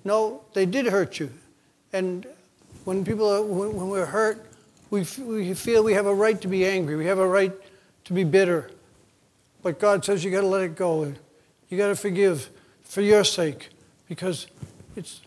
No, 0.03 0.41
they 0.53 0.65
did 0.65 0.87
hurt 0.87 1.19
you. 1.19 1.31
And 1.93 2.25
when 2.83 3.05
people 3.05 3.29
are, 3.29 3.43
when 3.43 3.89
we're 3.89 4.07
hurt, 4.07 4.43
we, 4.89 5.05
we 5.19 5.53
feel 5.53 5.83
we 5.83 5.93
have 5.93 6.07
a 6.07 6.15
right 6.15 6.41
to 6.41 6.47
be 6.47 6.65
angry. 6.65 6.95
We 6.95 7.05
have 7.05 7.19
a 7.19 7.27
right 7.27 7.53
to 8.05 8.13
be 8.13 8.23
bitter. 8.23 8.71
But 9.61 9.79
God 9.79 10.03
says 10.03 10.23
you 10.23 10.31
got 10.31 10.41
to 10.41 10.47
let 10.47 10.63
it 10.63 10.75
go. 10.75 11.13
You 11.69 11.77
got 11.77 11.89
to 11.89 11.95
forgive 11.95 12.49
for 12.81 13.01
your 13.01 13.23
sake 13.23 13.69
because 14.09 14.47
it's, 14.95 15.21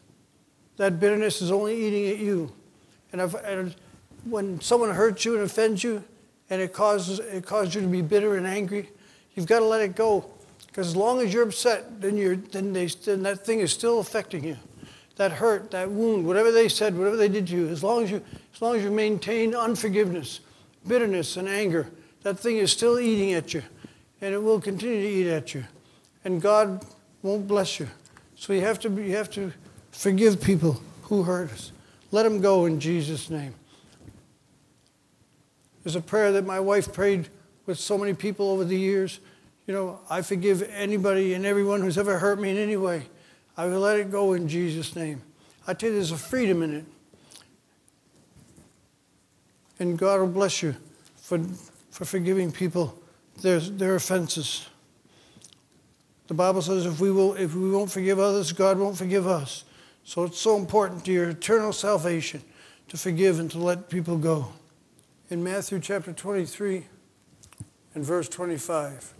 that 0.78 0.98
bitterness 0.98 1.42
is 1.42 1.52
only 1.52 1.80
eating 1.80 2.08
at 2.08 2.18
you. 2.18 2.50
And, 3.12 3.20
if, 3.20 3.34
and 3.34 3.72
when 4.28 4.60
someone 4.60 4.90
hurts 4.90 5.24
you 5.24 5.34
and 5.34 5.44
offends 5.44 5.82
you 5.82 6.02
and 6.50 6.60
it 6.60 6.72
causes, 6.72 7.18
it 7.18 7.44
causes 7.46 7.74
you 7.74 7.80
to 7.80 7.86
be 7.86 8.02
bitter 8.02 8.36
and 8.36 8.46
angry, 8.46 8.90
you've 9.34 9.46
got 9.46 9.60
to 9.60 9.64
let 9.64 9.80
it 9.80 9.96
go 9.96 10.30
because 10.76 10.88
as 10.88 10.96
long 10.96 11.22
as 11.22 11.32
you're 11.32 11.42
upset, 11.42 12.02
then, 12.02 12.18
you're, 12.18 12.36
then, 12.36 12.74
they, 12.74 12.84
then 12.86 13.22
that 13.22 13.46
thing 13.46 13.60
is 13.60 13.72
still 13.72 13.98
affecting 13.98 14.44
you. 14.44 14.58
That 15.16 15.32
hurt, 15.32 15.70
that 15.70 15.90
wound, 15.90 16.26
whatever 16.26 16.52
they 16.52 16.68
said, 16.68 16.94
whatever 16.98 17.16
they 17.16 17.30
did 17.30 17.46
to 17.46 17.56
you, 17.56 17.68
as 17.68 17.82
long 17.82 18.04
as 18.04 18.10
you, 18.10 18.22
as 18.54 18.60
long 18.60 18.76
as 18.76 18.84
you 18.84 18.90
maintain 18.90 19.54
unforgiveness, 19.54 20.40
bitterness, 20.86 21.38
and 21.38 21.48
anger, 21.48 21.90
that 22.24 22.38
thing 22.38 22.58
is 22.58 22.72
still 22.72 23.00
eating 23.00 23.32
at 23.32 23.54
you. 23.54 23.62
And 24.20 24.34
it 24.34 24.42
will 24.42 24.60
continue 24.60 25.00
to 25.00 25.08
eat 25.08 25.28
at 25.28 25.54
you. 25.54 25.64
And 26.26 26.42
God 26.42 26.84
won't 27.22 27.48
bless 27.48 27.80
you. 27.80 27.88
So 28.34 28.52
you 28.52 28.60
have 28.60 28.78
to, 28.80 28.90
you 28.90 29.16
have 29.16 29.30
to 29.30 29.54
forgive 29.92 30.42
people 30.42 30.82
who 31.04 31.22
hurt 31.22 31.52
us. 31.52 31.72
Let 32.10 32.24
them 32.24 32.42
go 32.42 32.66
in 32.66 32.80
Jesus' 32.80 33.30
name. 33.30 33.54
There's 35.86 35.94
a 35.94 36.00
prayer 36.00 36.32
that 36.32 36.44
my 36.44 36.58
wife 36.58 36.92
prayed 36.92 37.28
with 37.64 37.78
so 37.78 37.96
many 37.96 38.12
people 38.12 38.50
over 38.50 38.64
the 38.64 38.76
years. 38.76 39.20
You 39.68 39.74
know, 39.74 40.00
I 40.10 40.20
forgive 40.20 40.68
anybody 40.74 41.34
and 41.34 41.46
everyone 41.46 41.80
who's 41.80 41.96
ever 41.96 42.18
hurt 42.18 42.40
me 42.40 42.50
in 42.50 42.56
any 42.56 42.76
way. 42.76 43.02
I 43.56 43.66
will 43.66 43.78
let 43.78 43.96
it 44.00 44.10
go 44.10 44.32
in 44.32 44.48
Jesus' 44.48 44.96
name. 44.96 45.22
I 45.64 45.74
tell 45.74 45.90
you, 45.90 45.94
there's 45.94 46.10
a 46.10 46.16
freedom 46.16 46.64
in 46.64 46.74
it. 46.74 46.84
And 49.78 49.96
God 49.96 50.18
will 50.18 50.26
bless 50.26 50.60
you 50.60 50.74
for, 51.18 51.38
for 51.92 52.04
forgiving 52.04 52.50
people 52.50 53.00
their, 53.40 53.60
their 53.60 53.94
offenses. 53.94 54.66
The 56.26 56.34
Bible 56.34 56.62
says 56.62 56.84
if 56.84 56.98
we, 56.98 57.12
will, 57.12 57.34
if 57.34 57.54
we 57.54 57.70
won't 57.70 57.92
forgive 57.92 58.18
others, 58.18 58.50
God 58.50 58.76
won't 58.76 58.98
forgive 58.98 59.28
us. 59.28 59.62
So 60.02 60.24
it's 60.24 60.40
so 60.40 60.56
important 60.56 61.04
to 61.04 61.12
your 61.12 61.28
eternal 61.28 61.72
salvation 61.72 62.42
to 62.88 62.96
forgive 62.96 63.38
and 63.38 63.48
to 63.52 63.58
let 63.58 63.88
people 63.88 64.18
go. 64.18 64.48
In 65.28 65.42
Matthew 65.42 65.80
chapter 65.80 66.12
23 66.12 66.86
and 67.94 68.04
verse 68.04 68.28
25, 68.28 69.12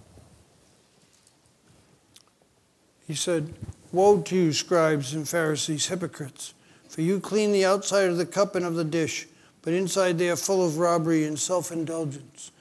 he 3.08 3.14
said, 3.14 3.52
Woe 3.90 4.20
to 4.22 4.36
you, 4.36 4.52
scribes 4.52 5.14
and 5.14 5.28
Pharisees, 5.28 5.88
hypocrites! 5.88 6.54
For 6.88 7.00
you 7.00 7.18
clean 7.18 7.50
the 7.50 7.64
outside 7.64 8.08
of 8.08 8.18
the 8.18 8.26
cup 8.26 8.54
and 8.54 8.64
of 8.64 8.76
the 8.76 8.84
dish, 8.84 9.26
but 9.62 9.72
inside 9.72 10.16
they 10.16 10.30
are 10.30 10.36
full 10.36 10.64
of 10.64 10.78
robbery 10.78 11.24
and 11.24 11.36
self 11.36 11.72
indulgence. 11.72 12.52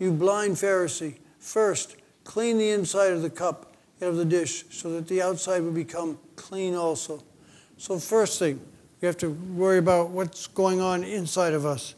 You 0.00 0.10
blind 0.10 0.56
Pharisee, 0.56 1.18
first 1.38 1.96
clean 2.24 2.58
the 2.58 2.70
inside 2.70 3.12
of 3.12 3.22
the 3.22 3.30
cup 3.30 3.76
and 4.00 4.10
of 4.10 4.16
the 4.16 4.24
dish, 4.24 4.64
so 4.70 4.90
that 4.94 5.06
the 5.06 5.22
outside 5.22 5.62
will 5.62 5.70
become 5.70 6.18
clean 6.34 6.74
also. 6.74 7.22
So, 7.76 8.00
first 8.00 8.40
thing, 8.40 8.60
we 9.00 9.06
have 9.06 9.18
to 9.18 9.30
worry 9.30 9.78
about 9.78 10.10
what's 10.10 10.48
going 10.48 10.80
on 10.80 11.04
inside 11.04 11.54
of 11.54 11.64
us. 11.64 11.94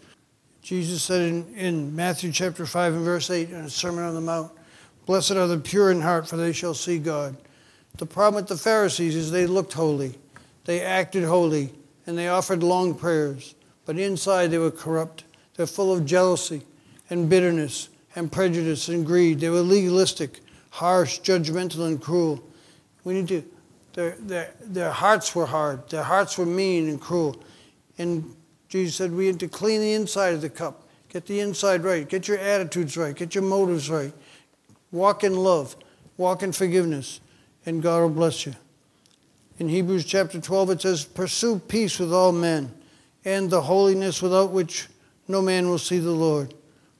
Jesus 0.62 1.02
said 1.02 1.22
in, 1.22 1.54
in 1.54 1.96
Matthew 1.96 2.32
chapter 2.32 2.66
5 2.66 2.94
and 2.94 3.04
verse 3.04 3.30
8 3.30 3.50
in 3.50 3.56
a 3.56 3.70
Sermon 3.70 4.04
on 4.04 4.14
the 4.14 4.20
Mount, 4.20 4.52
Blessed 5.06 5.32
are 5.32 5.46
the 5.46 5.58
pure 5.58 5.90
in 5.90 6.00
heart, 6.00 6.28
for 6.28 6.36
they 6.36 6.52
shall 6.52 6.74
see 6.74 6.98
God. 6.98 7.36
The 7.96 8.06
problem 8.06 8.42
with 8.42 8.48
the 8.48 8.56
Pharisees 8.56 9.16
is 9.16 9.30
they 9.30 9.46
looked 9.46 9.72
holy, 9.72 10.14
they 10.64 10.82
acted 10.82 11.24
holy, 11.24 11.72
and 12.06 12.16
they 12.16 12.28
offered 12.28 12.62
long 12.62 12.94
prayers, 12.94 13.54
but 13.86 13.98
inside 13.98 14.48
they 14.48 14.58
were 14.58 14.70
corrupt. 14.70 15.24
They're 15.56 15.66
full 15.66 15.92
of 15.92 16.06
jealousy 16.06 16.62
and 17.08 17.28
bitterness 17.28 17.88
and 18.14 18.30
prejudice 18.30 18.88
and 18.88 19.04
greed. 19.04 19.40
They 19.40 19.50
were 19.50 19.60
legalistic, 19.60 20.40
harsh, 20.70 21.20
judgmental, 21.20 21.86
and 21.86 22.00
cruel. 22.00 22.42
We 23.04 23.14
need 23.14 23.28
to, 23.28 23.44
their, 23.94 24.10
their, 24.20 24.54
their 24.60 24.90
hearts 24.90 25.34
were 25.34 25.46
hard. 25.46 25.88
Their 25.90 26.02
hearts 26.02 26.38
were 26.38 26.46
mean 26.46 26.88
and 26.88 27.00
cruel. 27.00 27.42
And 27.98 28.34
Jesus 28.70 28.94
said, 28.94 29.12
We 29.12 29.26
need 29.26 29.40
to 29.40 29.48
clean 29.48 29.80
the 29.80 29.92
inside 29.92 30.32
of 30.32 30.40
the 30.40 30.48
cup. 30.48 30.88
Get 31.10 31.26
the 31.26 31.40
inside 31.40 31.82
right. 31.82 32.08
Get 32.08 32.28
your 32.28 32.38
attitudes 32.38 32.96
right. 32.96 33.14
Get 33.14 33.34
your 33.34 33.42
motives 33.42 33.90
right. 33.90 34.14
Walk 34.92 35.24
in 35.24 35.34
love. 35.34 35.76
Walk 36.16 36.42
in 36.42 36.52
forgiveness. 36.52 37.20
And 37.66 37.82
God 37.82 38.00
will 38.00 38.10
bless 38.10 38.46
you. 38.46 38.54
In 39.58 39.68
Hebrews 39.68 40.04
chapter 40.04 40.40
12, 40.40 40.70
it 40.70 40.82
says, 40.82 41.04
Pursue 41.04 41.58
peace 41.58 41.98
with 41.98 42.12
all 42.14 42.32
men 42.32 42.72
and 43.24 43.50
the 43.50 43.60
holiness 43.60 44.22
without 44.22 44.52
which 44.52 44.88
no 45.28 45.42
man 45.42 45.68
will 45.68 45.78
see 45.78 45.98
the 45.98 46.10
Lord. 46.10 46.54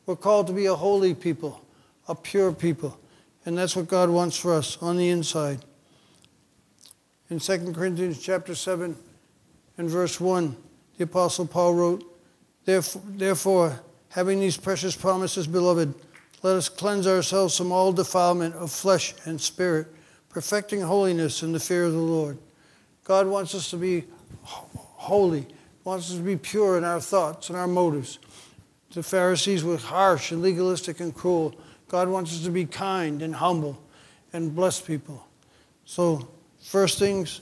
We're 0.07 0.17
called 0.17 0.49
to 0.49 0.53
be 0.53 0.67
a 0.67 0.75
holy 0.75 1.15
people, 1.15 1.65
a 2.09 2.17
pure 2.17 2.53
people. 2.53 2.99
And 3.47 3.57
that's 3.57 3.77
what 3.77 3.87
God 3.87 4.11
wants 4.11 4.37
for 4.37 4.53
us 4.53 4.77
on 4.83 4.97
the 4.97 5.09
inside. 5.09 5.65
In 7.31 7.39
2 7.39 7.73
Corinthians 7.73 8.21
chapter 8.21 8.57
7 8.57 8.97
and 9.79 9.89
verse 9.89 10.21
1, 10.21 10.57
the 11.01 11.05
Apostle 11.05 11.47
Paul 11.47 11.73
wrote, 11.73 12.21
Therefore, 12.67 13.81
having 14.11 14.39
these 14.39 14.59
precious 14.59 14.95
promises, 14.95 15.47
beloved, 15.47 15.95
let 16.43 16.57
us 16.57 16.69
cleanse 16.69 17.07
ourselves 17.07 17.57
from 17.57 17.73
all 17.73 17.91
defilement 17.91 18.55
of 18.57 18.71
flesh 18.71 19.15
and 19.25 19.41
spirit, 19.41 19.87
perfecting 20.29 20.83
holiness 20.83 21.43
in 21.43 21.53
the 21.53 21.59
fear 21.59 21.85
of 21.85 21.93
the 21.93 21.99
Lord. 21.99 22.37
God 23.03 23.27
wants 23.27 23.55
us 23.55 23.71
to 23.71 23.79
be 23.79 24.05
holy, 24.43 25.47
wants 25.85 26.11
us 26.11 26.19
to 26.19 26.23
be 26.23 26.37
pure 26.37 26.77
in 26.77 26.85
our 26.85 27.01
thoughts 27.01 27.49
and 27.49 27.57
our 27.57 27.67
motives. 27.67 28.19
The 28.93 29.03
Pharisees 29.03 29.65
were 29.65 29.79
harsh 29.79 30.33
and 30.33 30.43
legalistic 30.43 31.01
and 31.01 31.15
cruel. 31.15 31.55
God 31.89 32.11
wants 32.11 32.35
us 32.35 32.45
to 32.45 32.51
be 32.51 32.67
kind 32.67 33.23
and 33.23 33.35
humble 33.35 33.83
and 34.35 34.55
bless 34.55 34.83
people. 34.83 35.27
So, 35.87 36.29
first 36.61 36.99
things, 36.99 37.41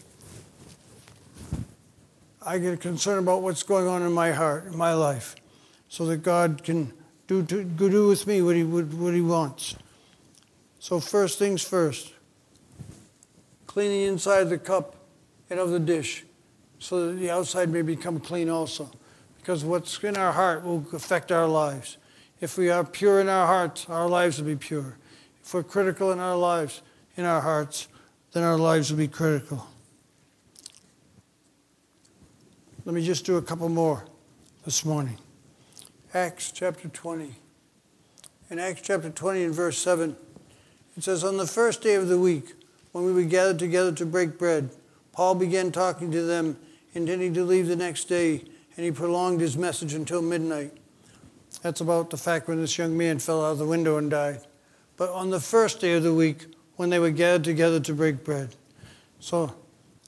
I 2.48 2.56
get 2.56 2.80
concerned 2.80 3.18
about 3.18 3.42
what's 3.42 3.62
going 3.62 3.86
on 3.86 4.00
in 4.00 4.12
my 4.12 4.32
heart, 4.32 4.68
in 4.68 4.74
my 4.74 4.94
life, 4.94 5.36
so 5.90 6.06
that 6.06 6.22
God 6.22 6.64
can 6.64 6.94
do, 7.26 7.42
to, 7.42 7.62
do 7.62 8.08
with 8.08 8.26
me 8.26 8.40
what 8.40 8.56
he, 8.56 8.64
what 8.64 9.12
he 9.12 9.20
wants. 9.20 9.76
So, 10.78 10.98
first 10.98 11.38
things 11.38 11.62
first, 11.62 12.14
cleaning 13.66 14.00
inside 14.00 14.44
the 14.44 14.56
cup 14.56 14.96
and 15.50 15.60
of 15.60 15.68
the 15.68 15.78
dish 15.78 16.24
so 16.78 17.08
that 17.08 17.16
the 17.16 17.28
outside 17.28 17.68
may 17.68 17.82
become 17.82 18.18
clean 18.18 18.48
also. 18.48 18.90
Because 19.36 19.62
what's 19.62 20.02
in 20.02 20.16
our 20.16 20.32
heart 20.32 20.64
will 20.64 20.86
affect 20.94 21.30
our 21.30 21.46
lives. 21.46 21.98
If 22.40 22.56
we 22.56 22.70
are 22.70 22.82
pure 22.82 23.20
in 23.20 23.28
our 23.28 23.46
hearts, 23.46 23.86
our 23.90 24.08
lives 24.08 24.38
will 24.38 24.46
be 24.46 24.56
pure. 24.56 24.96
If 25.44 25.52
we're 25.52 25.64
critical 25.64 26.12
in 26.12 26.18
our 26.18 26.36
lives, 26.36 26.80
in 27.14 27.26
our 27.26 27.42
hearts, 27.42 27.88
then 28.32 28.42
our 28.42 28.56
lives 28.56 28.90
will 28.90 28.98
be 28.98 29.08
critical. 29.08 29.66
Let 32.88 32.94
me 32.94 33.04
just 33.04 33.26
do 33.26 33.36
a 33.36 33.42
couple 33.42 33.68
more 33.68 34.06
this 34.64 34.82
morning. 34.82 35.18
Acts 36.14 36.50
chapter 36.50 36.88
20. 36.88 37.34
In 38.48 38.58
Acts 38.58 38.80
chapter 38.80 39.10
20 39.10 39.44
and 39.44 39.54
verse 39.54 39.76
7, 39.76 40.16
it 40.96 41.04
says, 41.04 41.22
On 41.22 41.36
the 41.36 41.46
first 41.46 41.82
day 41.82 41.96
of 41.96 42.08
the 42.08 42.18
week, 42.18 42.54
when 42.92 43.04
we 43.04 43.12
were 43.12 43.24
gathered 43.24 43.58
together 43.58 43.92
to 43.92 44.06
break 44.06 44.38
bread, 44.38 44.70
Paul 45.12 45.34
began 45.34 45.70
talking 45.70 46.10
to 46.12 46.22
them, 46.22 46.56
intending 46.94 47.34
to 47.34 47.44
leave 47.44 47.66
the 47.66 47.76
next 47.76 48.04
day, 48.04 48.42
and 48.74 48.86
he 48.86 48.90
prolonged 48.90 49.42
his 49.42 49.58
message 49.58 49.92
until 49.92 50.22
midnight. 50.22 50.72
That's 51.60 51.82
about 51.82 52.08
the 52.08 52.16
fact 52.16 52.48
when 52.48 52.58
this 52.58 52.78
young 52.78 52.96
man 52.96 53.18
fell 53.18 53.44
out 53.44 53.52
of 53.52 53.58
the 53.58 53.66
window 53.66 53.98
and 53.98 54.10
died. 54.10 54.40
But 54.96 55.10
on 55.10 55.28
the 55.28 55.40
first 55.40 55.78
day 55.82 55.92
of 55.92 56.04
the 56.04 56.14
week, 56.14 56.46
when 56.76 56.88
they 56.88 56.98
were 56.98 57.10
gathered 57.10 57.44
together 57.44 57.80
to 57.80 57.92
break 57.92 58.24
bread. 58.24 58.56
So, 59.20 59.54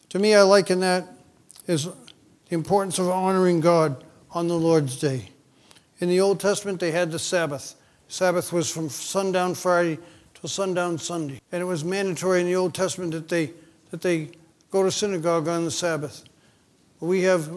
to 0.08 0.18
me, 0.18 0.34
I 0.34 0.40
liken 0.40 0.80
that 0.80 1.06
as 1.68 1.86
the 2.50 2.56
importance 2.56 2.98
of 2.98 3.08
honoring 3.08 3.60
God 3.60 4.04
on 4.32 4.48
the 4.48 4.58
Lord's 4.58 4.98
day. 4.98 5.30
In 6.00 6.08
the 6.08 6.20
Old 6.20 6.40
Testament, 6.40 6.80
they 6.80 6.90
had 6.90 7.12
the 7.12 7.18
Sabbath. 7.18 7.76
Sabbath 8.08 8.52
was 8.52 8.68
from 8.68 8.88
sundown 8.88 9.54
Friday 9.54 9.98
till 10.34 10.48
sundown 10.48 10.98
Sunday. 10.98 11.40
And 11.52 11.62
it 11.62 11.64
was 11.64 11.84
mandatory 11.84 12.40
in 12.40 12.46
the 12.46 12.56
Old 12.56 12.74
Testament 12.74 13.12
that 13.12 13.28
they, 13.28 13.52
that 13.92 14.02
they 14.02 14.30
go 14.72 14.82
to 14.82 14.90
synagogue 14.90 15.46
on 15.46 15.64
the 15.64 15.70
Sabbath. 15.70 16.24
We 16.98 17.22
have, 17.22 17.48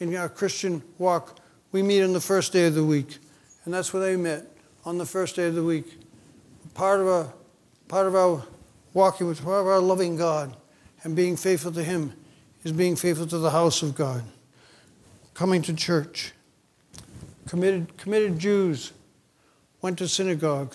in 0.00 0.14
our 0.16 0.28
Christian 0.28 0.82
walk, 0.98 1.38
we 1.70 1.80
meet 1.80 2.02
on 2.02 2.12
the 2.12 2.20
first 2.20 2.52
day 2.52 2.66
of 2.66 2.74
the 2.74 2.84
week. 2.84 3.18
And 3.64 3.72
that's 3.72 3.92
where 3.92 4.02
they 4.02 4.16
met, 4.16 4.44
on 4.84 4.98
the 4.98 5.06
first 5.06 5.36
day 5.36 5.46
of 5.46 5.54
the 5.54 5.62
week. 5.62 6.00
Part 6.74 7.00
of 7.00 7.06
our, 7.06 7.32
part 7.86 8.08
of 8.08 8.16
our 8.16 8.42
walking 8.92 9.28
with, 9.28 9.44
part 9.44 9.60
of 9.60 9.68
our 9.68 9.78
loving 9.78 10.16
God 10.16 10.56
and 11.04 11.14
being 11.14 11.36
faithful 11.36 11.70
to 11.72 11.84
Him 11.84 12.14
is 12.64 12.72
being 12.72 12.96
faithful 12.96 13.26
to 13.26 13.38
the 13.38 13.50
house 13.50 13.82
of 13.82 13.94
God. 13.94 14.22
Coming 15.34 15.62
to 15.62 15.74
church 15.74 16.32
committed, 17.46 17.96
committed 17.98 18.38
Jews 18.38 18.92
went 19.80 19.98
to 19.98 20.08
synagogue, 20.08 20.74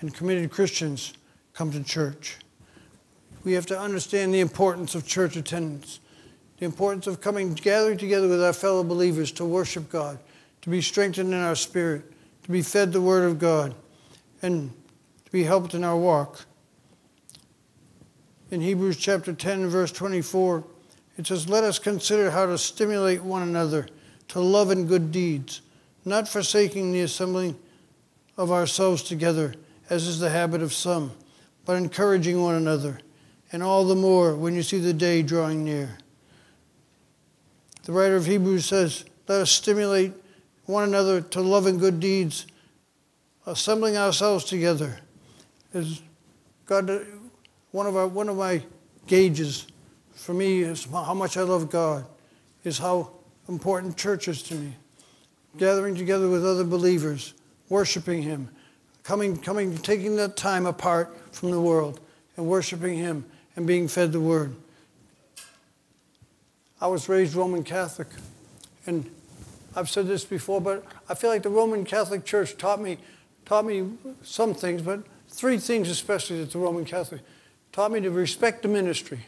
and 0.00 0.14
committed 0.14 0.50
Christians 0.50 1.14
come 1.52 1.72
to 1.72 1.82
church. 1.82 2.36
We 3.44 3.52
have 3.52 3.66
to 3.66 3.78
understand 3.78 4.32
the 4.32 4.40
importance 4.40 4.94
of 4.94 5.06
church 5.06 5.36
attendance, 5.36 6.00
the 6.58 6.64
importance 6.64 7.06
of 7.06 7.20
coming, 7.20 7.54
gathering 7.54 7.98
together 7.98 8.28
with 8.28 8.42
our 8.42 8.52
fellow 8.52 8.82
believers 8.84 9.32
to 9.32 9.44
worship 9.44 9.90
God, 9.90 10.18
to 10.62 10.70
be 10.70 10.80
strengthened 10.80 11.32
in 11.32 11.40
our 11.40 11.54
spirit, 11.54 12.10
to 12.44 12.50
be 12.50 12.62
fed 12.62 12.92
the 12.92 13.00
Word 13.00 13.24
of 13.24 13.38
God, 13.38 13.74
and 14.42 14.70
to 15.24 15.30
be 15.32 15.44
helped 15.44 15.74
in 15.74 15.84
our 15.84 15.96
walk. 15.96 16.46
In 18.50 18.60
Hebrews 18.60 18.96
chapter 18.96 19.32
10, 19.32 19.66
verse 19.68 19.92
24, 19.92 20.64
it 21.16 21.26
says, 21.26 21.48
Let 21.48 21.64
us 21.64 21.78
consider 21.78 22.30
how 22.30 22.46
to 22.46 22.58
stimulate 22.58 23.22
one 23.22 23.42
another 23.42 23.86
to 24.28 24.40
love 24.40 24.70
and 24.70 24.88
good 24.88 25.12
deeds 25.12 25.62
not 26.06 26.28
forsaking 26.28 26.92
the 26.92 27.00
assembling 27.00 27.58
of 28.38 28.52
ourselves 28.52 29.02
together, 29.02 29.52
as 29.90 30.06
is 30.06 30.20
the 30.20 30.30
habit 30.30 30.62
of 30.62 30.72
some, 30.72 31.10
but 31.66 31.76
encouraging 31.76 32.40
one 32.40 32.54
another, 32.54 33.00
and 33.50 33.62
all 33.62 33.84
the 33.84 33.96
more 33.96 34.34
when 34.36 34.54
you 34.54 34.62
see 34.62 34.78
the 34.78 34.92
day 34.92 35.20
drawing 35.20 35.64
near. 35.64 35.98
The 37.82 37.92
writer 37.92 38.14
of 38.14 38.24
Hebrews 38.24 38.66
says, 38.66 39.04
Let 39.26 39.42
us 39.42 39.50
stimulate 39.50 40.12
one 40.64 40.84
another 40.84 41.20
to 41.20 41.40
love 41.40 41.66
and 41.66 41.80
good 41.80 41.98
deeds, 41.98 42.46
assembling 43.44 43.96
ourselves 43.96 44.44
together. 44.44 45.00
Is 45.74 46.02
God, 46.66 47.04
one 47.72 47.86
of, 47.86 47.96
our, 47.96 48.06
one 48.06 48.28
of 48.28 48.36
my 48.36 48.62
gauges 49.08 49.66
for 50.26 50.34
me 50.34 50.62
is 50.62 50.88
how 50.90 51.14
much 51.14 51.36
I 51.36 51.42
love 51.42 51.70
God, 51.70 52.04
is 52.64 52.78
how 52.78 53.12
important 53.48 53.96
church 53.96 54.26
is 54.26 54.42
to 54.42 54.56
me 54.56 54.74
gathering 55.56 55.94
together 55.94 56.28
with 56.28 56.44
other 56.44 56.64
believers, 56.64 57.32
worshiping 57.68 58.22
Him, 58.22 58.48
coming, 59.04 59.36
coming, 59.36 59.78
taking 59.78 60.16
that 60.16 60.36
time 60.36 60.66
apart 60.66 61.16
from 61.32 61.52
the 61.52 61.60
world 61.60 62.00
and 62.36 62.44
worshiping 62.44 62.98
Him 62.98 63.24
and 63.54 63.68
being 63.68 63.86
fed 63.86 64.10
the 64.10 64.20
Word. 64.20 64.56
I 66.80 66.88
was 66.88 67.08
raised 67.08 67.36
Roman 67.36 67.62
Catholic, 67.62 68.08
and 68.84 69.08
I've 69.76 69.88
said 69.88 70.08
this 70.08 70.24
before, 70.24 70.60
but 70.60 70.84
I 71.08 71.14
feel 71.14 71.30
like 71.30 71.44
the 71.44 71.50
Roman 71.50 71.84
Catholic 71.84 72.24
Church 72.24 72.56
taught 72.56 72.82
me, 72.82 72.98
taught 73.44 73.64
me 73.64 73.92
some 74.24 74.54
things, 74.54 74.82
but 74.82 75.04
three 75.28 75.58
things 75.58 75.88
especially 75.88 76.40
that 76.40 76.50
the 76.50 76.58
Roman 76.58 76.84
Catholic 76.84 77.20
taught 77.70 77.92
me 77.92 78.00
to 78.00 78.10
respect 78.10 78.62
the 78.62 78.68
ministry. 78.68 79.20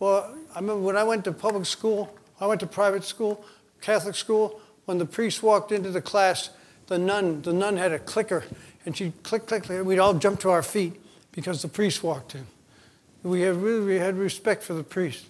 But 0.00 0.34
I 0.54 0.60
remember 0.60 0.80
when 0.80 0.96
I 0.96 1.04
went 1.04 1.24
to 1.24 1.32
public 1.32 1.66
school, 1.66 2.16
I 2.40 2.46
went 2.46 2.60
to 2.60 2.66
private 2.66 3.04
school, 3.04 3.44
Catholic 3.82 4.14
school, 4.14 4.58
when 4.86 4.96
the 4.96 5.04
priest 5.04 5.42
walked 5.42 5.72
into 5.72 5.90
the 5.90 6.00
class, 6.00 6.48
the 6.86 6.98
nun, 6.98 7.42
the 7.42 7.52
nun 7.52 7.76
had 7.76 7.92
a 7.92 7.98
clicker, 7.98 8.42
and 8.86 8.96
she'd 8.96 9.12
click, 9.22 9.46
click, 9.46 9.64
click, 9.64 9.78
and 9.78 9.86
we'd 9.86 9.98
all 9.98 10.14
jump 10.14 10.40
to 10.40 10.48
our 10.48 10.62
feet 10.62 10.98
because 11.32 11.60
the 11.60 11.68
priest 11.68 12.02
walked 12.02 12.34
in. 12.34 12.46
We 13.22 13.42
had 13.42 13.56
really 13.56 13.84
we 13.84 13.96
had 13.96 14.16
respect 14.16 14.62
for 14.62 14.72
the 14.72 14.82
priest. 14.82 15.26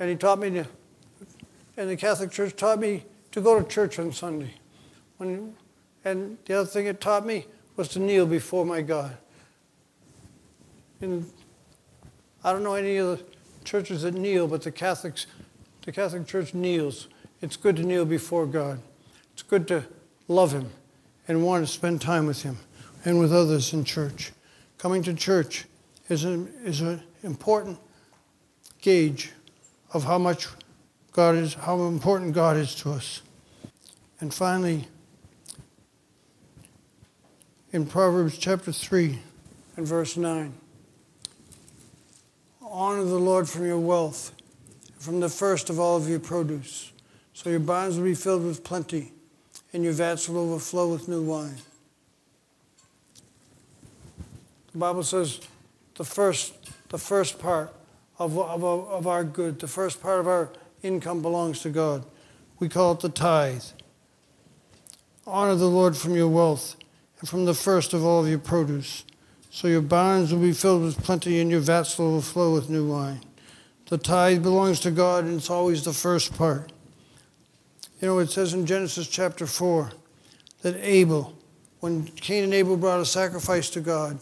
And 0.00 0.10
he 0.10 0.16
taught 0.16 0.40
me 0.40 0.50
to, 0.50 0.66
and 1.76 1.88
the 1.88 1.96
Catholic 1.96 2.32
Church 2.32 2.56
taught 2.56 2.80
me 2.80 3.04
to 3.30 3.40
go 3.40 3.60
to 3.60 3.68
church 3.68 4.00
on 4.00 4.10
Sunday. 4.10 4.54
When, 5.18 5.54
and 6.04 6.36
the 6.46 6.54
other 6.54 6.66
thing 6.66 6.86
it 6.86 7.00
taught 7.00 7.24
me 7.24 7.46
was 7.76 7.86
to 7.90 8.00
kneel 8.00 8.26
before 8.26 8.66
my 8.66 8.82
God. 8.82 9.16
And 11.00 11.30
I 12.42 12.52
don't 12.52 12.64
know 12.64 12.74
any 12.74 12.98
other 12.98 13.20
churches 13.64 14.02
that 14.02 14.14
kneel, 14.14 14.46
but 14.46 14.62
the 14.62 14.70
Catholics, 14.70 15.26
the 15.82 15.92
Catholic 15.92 16.26
Church 16.26 16.54
kneels 16.54 17.08
it's 17.44 17.56
good 17.56 17.76
to 17.76 17.84
kneel 17.84 18.06
before 18.06 18.46
God. 18.46 18.80
It's 19.34 19.42
good 19.42 19.68
to 19.68 19.84
love 20.28 20.52
Him 20.52 20.70
and 21.28 21.44
want 21.44 21.66
to 21.66 21.70
spend 21.70 22.00
time 22.00 22.26
with 22.26 22.42
Him 22.42 22.56
and 23.04 23.20
with 23.20 23.34
others 23.34 23.74
in 23.74 23.84
church. 23.84 24.32
Coming 24.78 25.02
to 25.02 25.12
church 25.12 25.66
is, 26.08 26.24
a, 26.24 26.46
is 26.64 26.80
an 26.80 27.02
important 27.22 27.78
gauge 28.80 29.32
of 29.92 30.04
how 30.04 30.16
much 30.16 30.48
God 31.12 31.34
is, 31.34 31.52
how 31.52 31.82
important 31.82 32.32
God 32.32 32.56
is 32.56 32.74
to 32.76 32.92
us. 32.92 33.20
And 34.20 34.32
finally, 34.32 34.88
in 37.72 37.84
Proverbs 37.84 38.38
chapter 38.38 38.72
3 38.72 39.18
and 39.76 39.86
verse 39.86 40.16
9, 40.16 40.54
honor 42.74 43.04
the 43.04 43.18
Lord 43.18 43.48
from 43.48 43.64
your 43.64 43.78
wealth, 43.78 44.32
from 44.98 45.20
the 45.20 45.28
first 45.28 45.70
of 45.70 45.78
all 45.78 45.96
of 45.96 46.08
your 46.08 46.18
produce. 46.18 46.92
So 47.32 47.48
your 47.48 47.60
barns 47.60 47.96
will 47.96 48.04
be 48.04 48.16
filled 48.16 48.44
with 48.44 48.64
plenty, 48.64 49.12
and 49.72 49.84
your 49.84 49.92
vats 49.92 50.28
will 50.28 50.38
overflow 50.38 50.90
with 50.90 51.06
new 51.06 51.22
wine. 51.22 51.58
The 54.72 54.78
Bible 54.78 55.04
says 55.04 55.40
the 55.94 56.04
first, 56.04 56.52
the 56.88 56.98
first 56.98 57.38
part 57.38 57.72
of, 58.18 58.36
of, 58.36 58.64
of 58.64 59.06
our 59.06 59.22
good, 59.22 59.60
the 59.60 59.68
first 59.68 60.02
part 60.02 60.18
of 60.18 60.26
our 60.26 60.50
income 60.82 61.22
belongs 61.22 61.60
to 61.60 61.70
God. 61.70 62.04
We 62.58 62.68
call 62.68 62.92
it 62.92 63.00
the 63.00 63.08
tithe. 63.08 63.62
Honor 65.28 65.54
the 65.54 65.70
Lord 65.70 65.96
from 65.96 66.16
your 66.16 66.28
wealth 66.28 66.74
and 67.20 67.28
from 67.28 67.44
the 67.44 67.54
first 67.54 67.94
of 67.94 68.04
all 68.04 68.20
of 68.20 68.28
your 68.28 68.40
produce. 68.40 69.04
So 69.54 69.68
your 69.68 69.82
barns 69.82 70.32
will 70.32 70.40
be 70.40 70.50
filled 70.50 70.82
with 70.82 71.00
plenty 71.04 71.38
and 71.38 71.48
your 71.48 71.60
vats 71.60 71.96
will 71.96 72.16
overflow 72.16 72.52
with 72.52 72.68
new 72.68 72.88
wine. 72.88 73.20
The 73.86 73.96
tithe 73.96 74.42
belongs 74.42 74.80
to 74.80 74.90
God 74.90 75.22
and 75.22 75.36
it's 75.36 75.48
always 75.48 75.84
the 75.84 75.92
first 75.92 76.36
part. 76.36 76.72
You 78.00 78.08
know, 78.08 78.18
it 78.18 78.32
says 78.32 78.52
in 78.52 78.66
Genesis 78.66 79.06
chapter 79.06 79.46
4 79.46 79.92
that 80.62 80.74
Abel, 80.84 81.38
when 81.78 82.02
Cain 82.04 82.42
and 82.42 82.52
Abel 82.52 82.76
brought 82.76 82.98
a 82.98 83.06
sacrifice 83.06 83.70
to 83.70 83.80
God, 83.80 84.18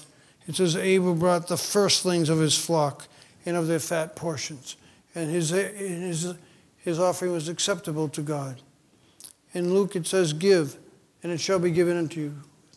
it 0.47 0.55
says 0.55 0.77
Abel 0.77 1.15
brought 1.15 1.49
the 1.49 1.57
firstlings 1.57 2.29
of 2.29 2.39
his 2.39 2.63
flock 2.63 3.09
and 3.47 3.57
of 3.57 3.69
their 3.69 3.81
fat 3.81 4.15
portions. 4.15 4.77
And 5.15 5.31
his, 5.31 5.49
his, 5.49 6.35
his 6.77 7.01
offering 7.01 7.33
was 7.33 7.49
acceptable 7.49 8.11
to 8.11 8.21
God. 8.21 8.61
In 9.55 9.73
Luke 9.73 9.97
it 9.97 10.07
says, 10.07 10.35
Give, 10.35 10.77
and 11.23 11.33
it 11.33 11.41
shall 11.41 11.59
be 11.59 11.71
given 11.71 11.97
unto 11.97 12.21
you. 12.21 12.35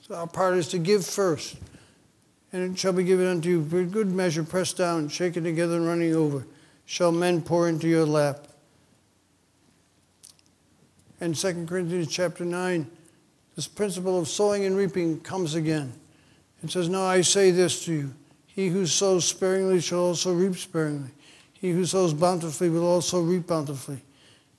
So 0.08 0.16
our 0.16 0.28
part 0.28 0.56
is 0.56 0.70
to 0.70 0.78
give 0.78 1.06
first, 1.06 1.58
and 2.56 2.72
it 2.72 2.80
shall 2.80 2.94
be 2.94 3.04
given 3.04 3.28
unto 3.28 3.50
you. 3.50 3.66
For 3.66 3.84
good 3.84 4.10
measure, 4.10 4.42
pressed 4.42 4.78
down, 4.78 5.10
shaken 5.10 5.44
together, 5.44 5.76
and 5.76 5.86
running 5.86 6.16
over, 6.16 6.48
shall 6.86 7.12
men 7.12 7.42
pour 7.42 7.68
into 7.68 7.86
your 7.86 8.06
lap. 8.06 8.48
And 11.20 11.36
2 11.36 11.66
Corinthians 11.66 12.08
chapter 12.08 12.46
9, 12.46 12.90
this 13.58 13.68
principle 13.68 14.18
of 14.18 14.30
sowing 14.30 14.64
and 14.64 14.78
reaping 14.78 15.20
comes 15.20 15.56
again. 15.56 15.92
It 16.64 16.72
says, 16.72 16.88
Now 16.88 17.04
I 17.04 17.20
say 17.20 17.52
this 17.52 17.84
to 17.86 17.94
you 17.94 18.14
He 18.48 18.70
who 18.70 18.86
sows 18.86 19.26
sparingly 19.26 19.82
shall 19.82 20.00
also 20.00 20.34
reap 20.34 20.56
sparingly. 20.56 21.12
He 21.52 21.72
who 21.72 21.86
sows 21.86 22.14
bountifully 22.14 22.70
will 22.70 22.88
also 22.88 23.22
reap 23.22 23.48
bountifully. 23.48 24.02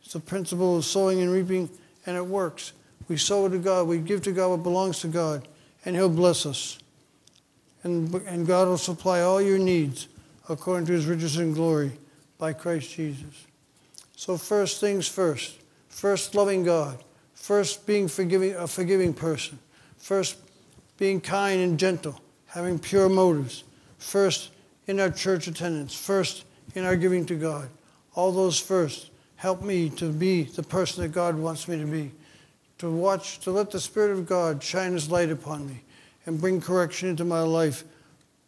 It's 0.02 0.12
the 0.12 0.20
principle 0.20 0.76
of 0.76 0.84
sowing 0.84 1.22
and 1.22 1.32
reaping, 1.32 1.70
and 2.04 2.14
it 2.14 2.26
works. 2.26 2.74
We 3.08 3.16
sow 3.16 3.48
to 3.48 3.58
God, 3.58 3.88
we 3.88 4.00
give 4.00 4.20
to 4.24 4.32
God 4.32 4.50
what 4.50 4.62
belongs 4.62 5.00
to 5.00 5.08
God, 5.08 5.48
and 5.86 5.96
He'll 5.96 6.10
bless 6.10 6.44
us. 6.44 6.78
And, 7.86 8.12
and 8.26 8.44
God 8.48 8.66
will 8.66 8.78
supply 8.78 9.20
all 9.20 9.40
your 9.40 9.60
needs 9.60 10.08
according 10.48 10.86
to 10.86 10.92
His 10.92 11.06
riches 11.06 11.36
and 11.36 11.54
glory 11.54 11.92
by 12.36 12.52
Christ 12.52 12.90
Jesus. 12.90 13.46
So, 14.16 14.36
first 14.36 14.80
things 14.80 15.06
first. 15.06 15.60
First, 15.88 16.34
loving 16.34 16.64
God. 16.64 16.98
First, 17.34 17.86
being 17.86 18.08
forgiving, 18.08 18.56
a 18.56 18.66
forgiving 18.66 19.14
person. 19.14 19.60
First, 19.98 20.36
being 20.98 21.20
kind 21.20 21.60
and 21.60 21.78
gentle, 21.78 22.20
having 22.46 22.80
pure 22.80 23.08
motives. 23.08 23.62
First, 23.98 24.50
in 24.88 24.98
our 24.98 25.10
church 25.10 25.46
attendance. 25.46 25.94
First, 25.94 26.44
in 26.74 26.84
our 26.84 26.96
giving 26.96 27.24
to 27.26 27.36
God. 27.36 27.68
All 28.16 28.32
those 28.32 28.58
first 28.58 29.10
help 29.36 29.62
me 29.62 29.90
to 29.90 30.10
be 30.10 30.42
the 30.42 30.64
person 30.64 31.04
that 31.04 31.12
God 31.12 31.38
wants 31.38 31.68
me 31.68 31.78
to 31.78 31.86
be. 31.86 32.10
To 32.78 32.90
watch, 32.90 33.38
to 33.40 33.52
let 33.52 33.70
the 33.70 33.78
Spirit 33.78 34.10
of 34.10 34.26
God 34.26 34.60
shine 34.60 34.94
His 34.94 35.08
light 35.08 35.30
upon 35.30 35.68
me 35.68 35.82
and 36.26 36.40
bring 36.40 36.60
correction 36.60 37.08
into 37.08 37.24
my 37.24 37.40
life 37.40 37.84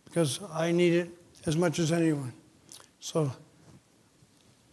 because 0.05 0.41
I 0.53 0.73
need 0.73 0.95
it 0.95 1.11
as 1.47 1.57
much 1.57 1.79
as 1.79 1.93
anyone. 1.93 2.33
So 3.01 3.33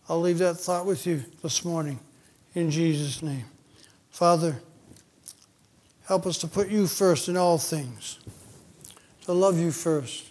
I'll 0.10 0.22
leave 0.22 0.40
that 0.40 0.56
thought 0.56 0.86
with 0.86 1.06
you 1.08 1.24
this 1.42 1.64
morning 1.64 2.00
in 2.54 2.72
Jesus' 2.72 3.22
name. 3.22 3.46
Father, 4.10 4.62
help 6.06 6.26
us 6.26 6.38
to 6.40 6.48
put 6.48 6.70
you 6.70 6.88
first 6.88 7.30
in 7.30 7.38
all 7.38 7.58
things, 7.58 8.20
to 9.26 9.34
love 9.34 9.60
you 9.60 9.72
first, 9.72 10.28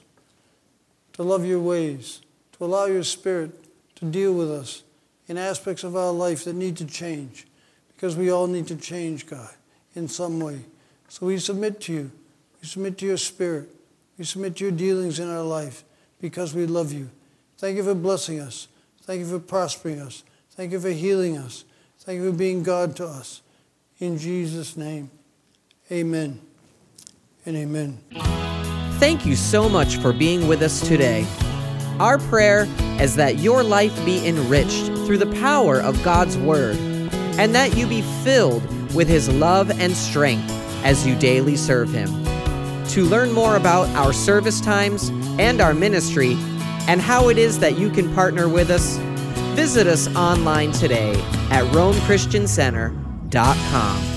to 1.13 1.23
love 1.23 1.45
your 1.45 1.61
ways, 1.61 2.21
to 2.53 2.65
allow 2.65 2.87
your 2.87 3.05
Spirit 3.05 3.51
to 3.97 4.05
deal 4.05 4.33
with 4.33 4.51
us 4.51 4.83
in 5.29 5.39
aspects 5.39 5.85
of 5.85 5.97
our 5.97 6.13
life 6.13 6.45
that 6.45 6.55
need 6.55 6.77
to 6.77 6.85
change, 6.85 7.47
because 7.95 8.17
we 8.17 8.31
all 8.31 8.47
need 8.47 8.67
to 8.67 8.77
change, 8.77 9.27
God, 9.27 9.51
in 9.95 10.09
some 10.09 10.41
way. 10.41 10.61
So 11.09 11.27
we 11.27 11.39
submit 11.39 11.81
to 11.83 11.93
you. 11.93 12.11
We 12.65 12.69
submit 12.69 12.97
to 12.97 13.05
your 13.05 13.19
Spirit. 13.19 13.69
We 14.17 14.25
submit 14.25 14.57
to 14.57 14.65
your 14.65 14.73
dealings 14.73 15.21
in 15.21 15.29
our 15.29 15.43
life 15.43 15.85
because 16.19 16.55
we 16.55 16.65
love 16.65 16.95
you. 16.95 17.11
Thank 17.59 17.77
you 17.77 17.85
for 17.85 17.95
blessing 17.95 18.41
us. 18.41 18.69
Thank 19.03 19.21
you 19.21 19.27
for 19.27 19.39
prospering 19.39 20.01
us. 20.01 20.25
Thank 20.53 20.73
you 20.73 20.81
for 20.81 20.89
healing 20.89 21.37
us. 21.37 21.67
Thank 21.99 22.23
you 22.23 22.31
for 22.31 22.39
being 22.39 22.63
God 22.63 22.97
to 22.97 23.07
us. 23.07 23.43
In 23.99 24.17
Jesus' 24.17 24.79
name, 24.79 25.11
amen 25.93 26.41
and 27.45 27.55
amen. 27.55 27.99
Thank 28.99 29.27
you 29.27 29.37
so 29.37 29.69
much 29.69 29.99
for 29.99 30.15
being 30.15 30.49
with 30.49 30.63
us 30.63 30.81
today. 30.89 31.27
Our 32.01 32.17
prayer 32.17 32.67
is 32.99 33.15
that 33.17 33.41
your 33.41 33.63
life 33.63 33.95
be 34.07 34.27
enriched 34.27 34.87
through 35.05 35.19
the 35.19 35.33
power 35.39 35.81
of 35.81 36.03
God's 36.03 36.39
Word, 36.39 36.77
and 37.39 37.55
that 37.55 37.77
you 37.77 37.87
be 37.87 38.01
filled 38.25 38.65
with 38.95 39.07
His 39.07 39.29
love 39.29 39.71
and 39.71 39.95
strength 39.95 40.51
as 40.83 41.07
you 41.07 41.15
daily 41.15 41.57
serve 41.57 41.91
Him. 41.91 42.34
To 42.95 43.03
learn 43.03 43.33
more 43.33 43.57
about 43.57 43.89
our 43.97 44.13
service 44.13 44.61
times 44.61 45.09
and 45.41 45.61
our 45.61 45.75
ministry, 45.75 46.37
and 46.87 47.01
how 47.01 47.29
it 47.29 47.39
is 47.39 47.59
that 47.59 47.77
you 47.77 47.91
can 47.91 48.15
partner 48.15 48.49
with 48.49 48.71
us, 48.71 48.99
visit 49.57 49.89
us 49.89 50.07
online 50.15 50.71
today 50.71 51.15
at 51.51 51.65
RomeChristianCenter.com. 51.73 54.14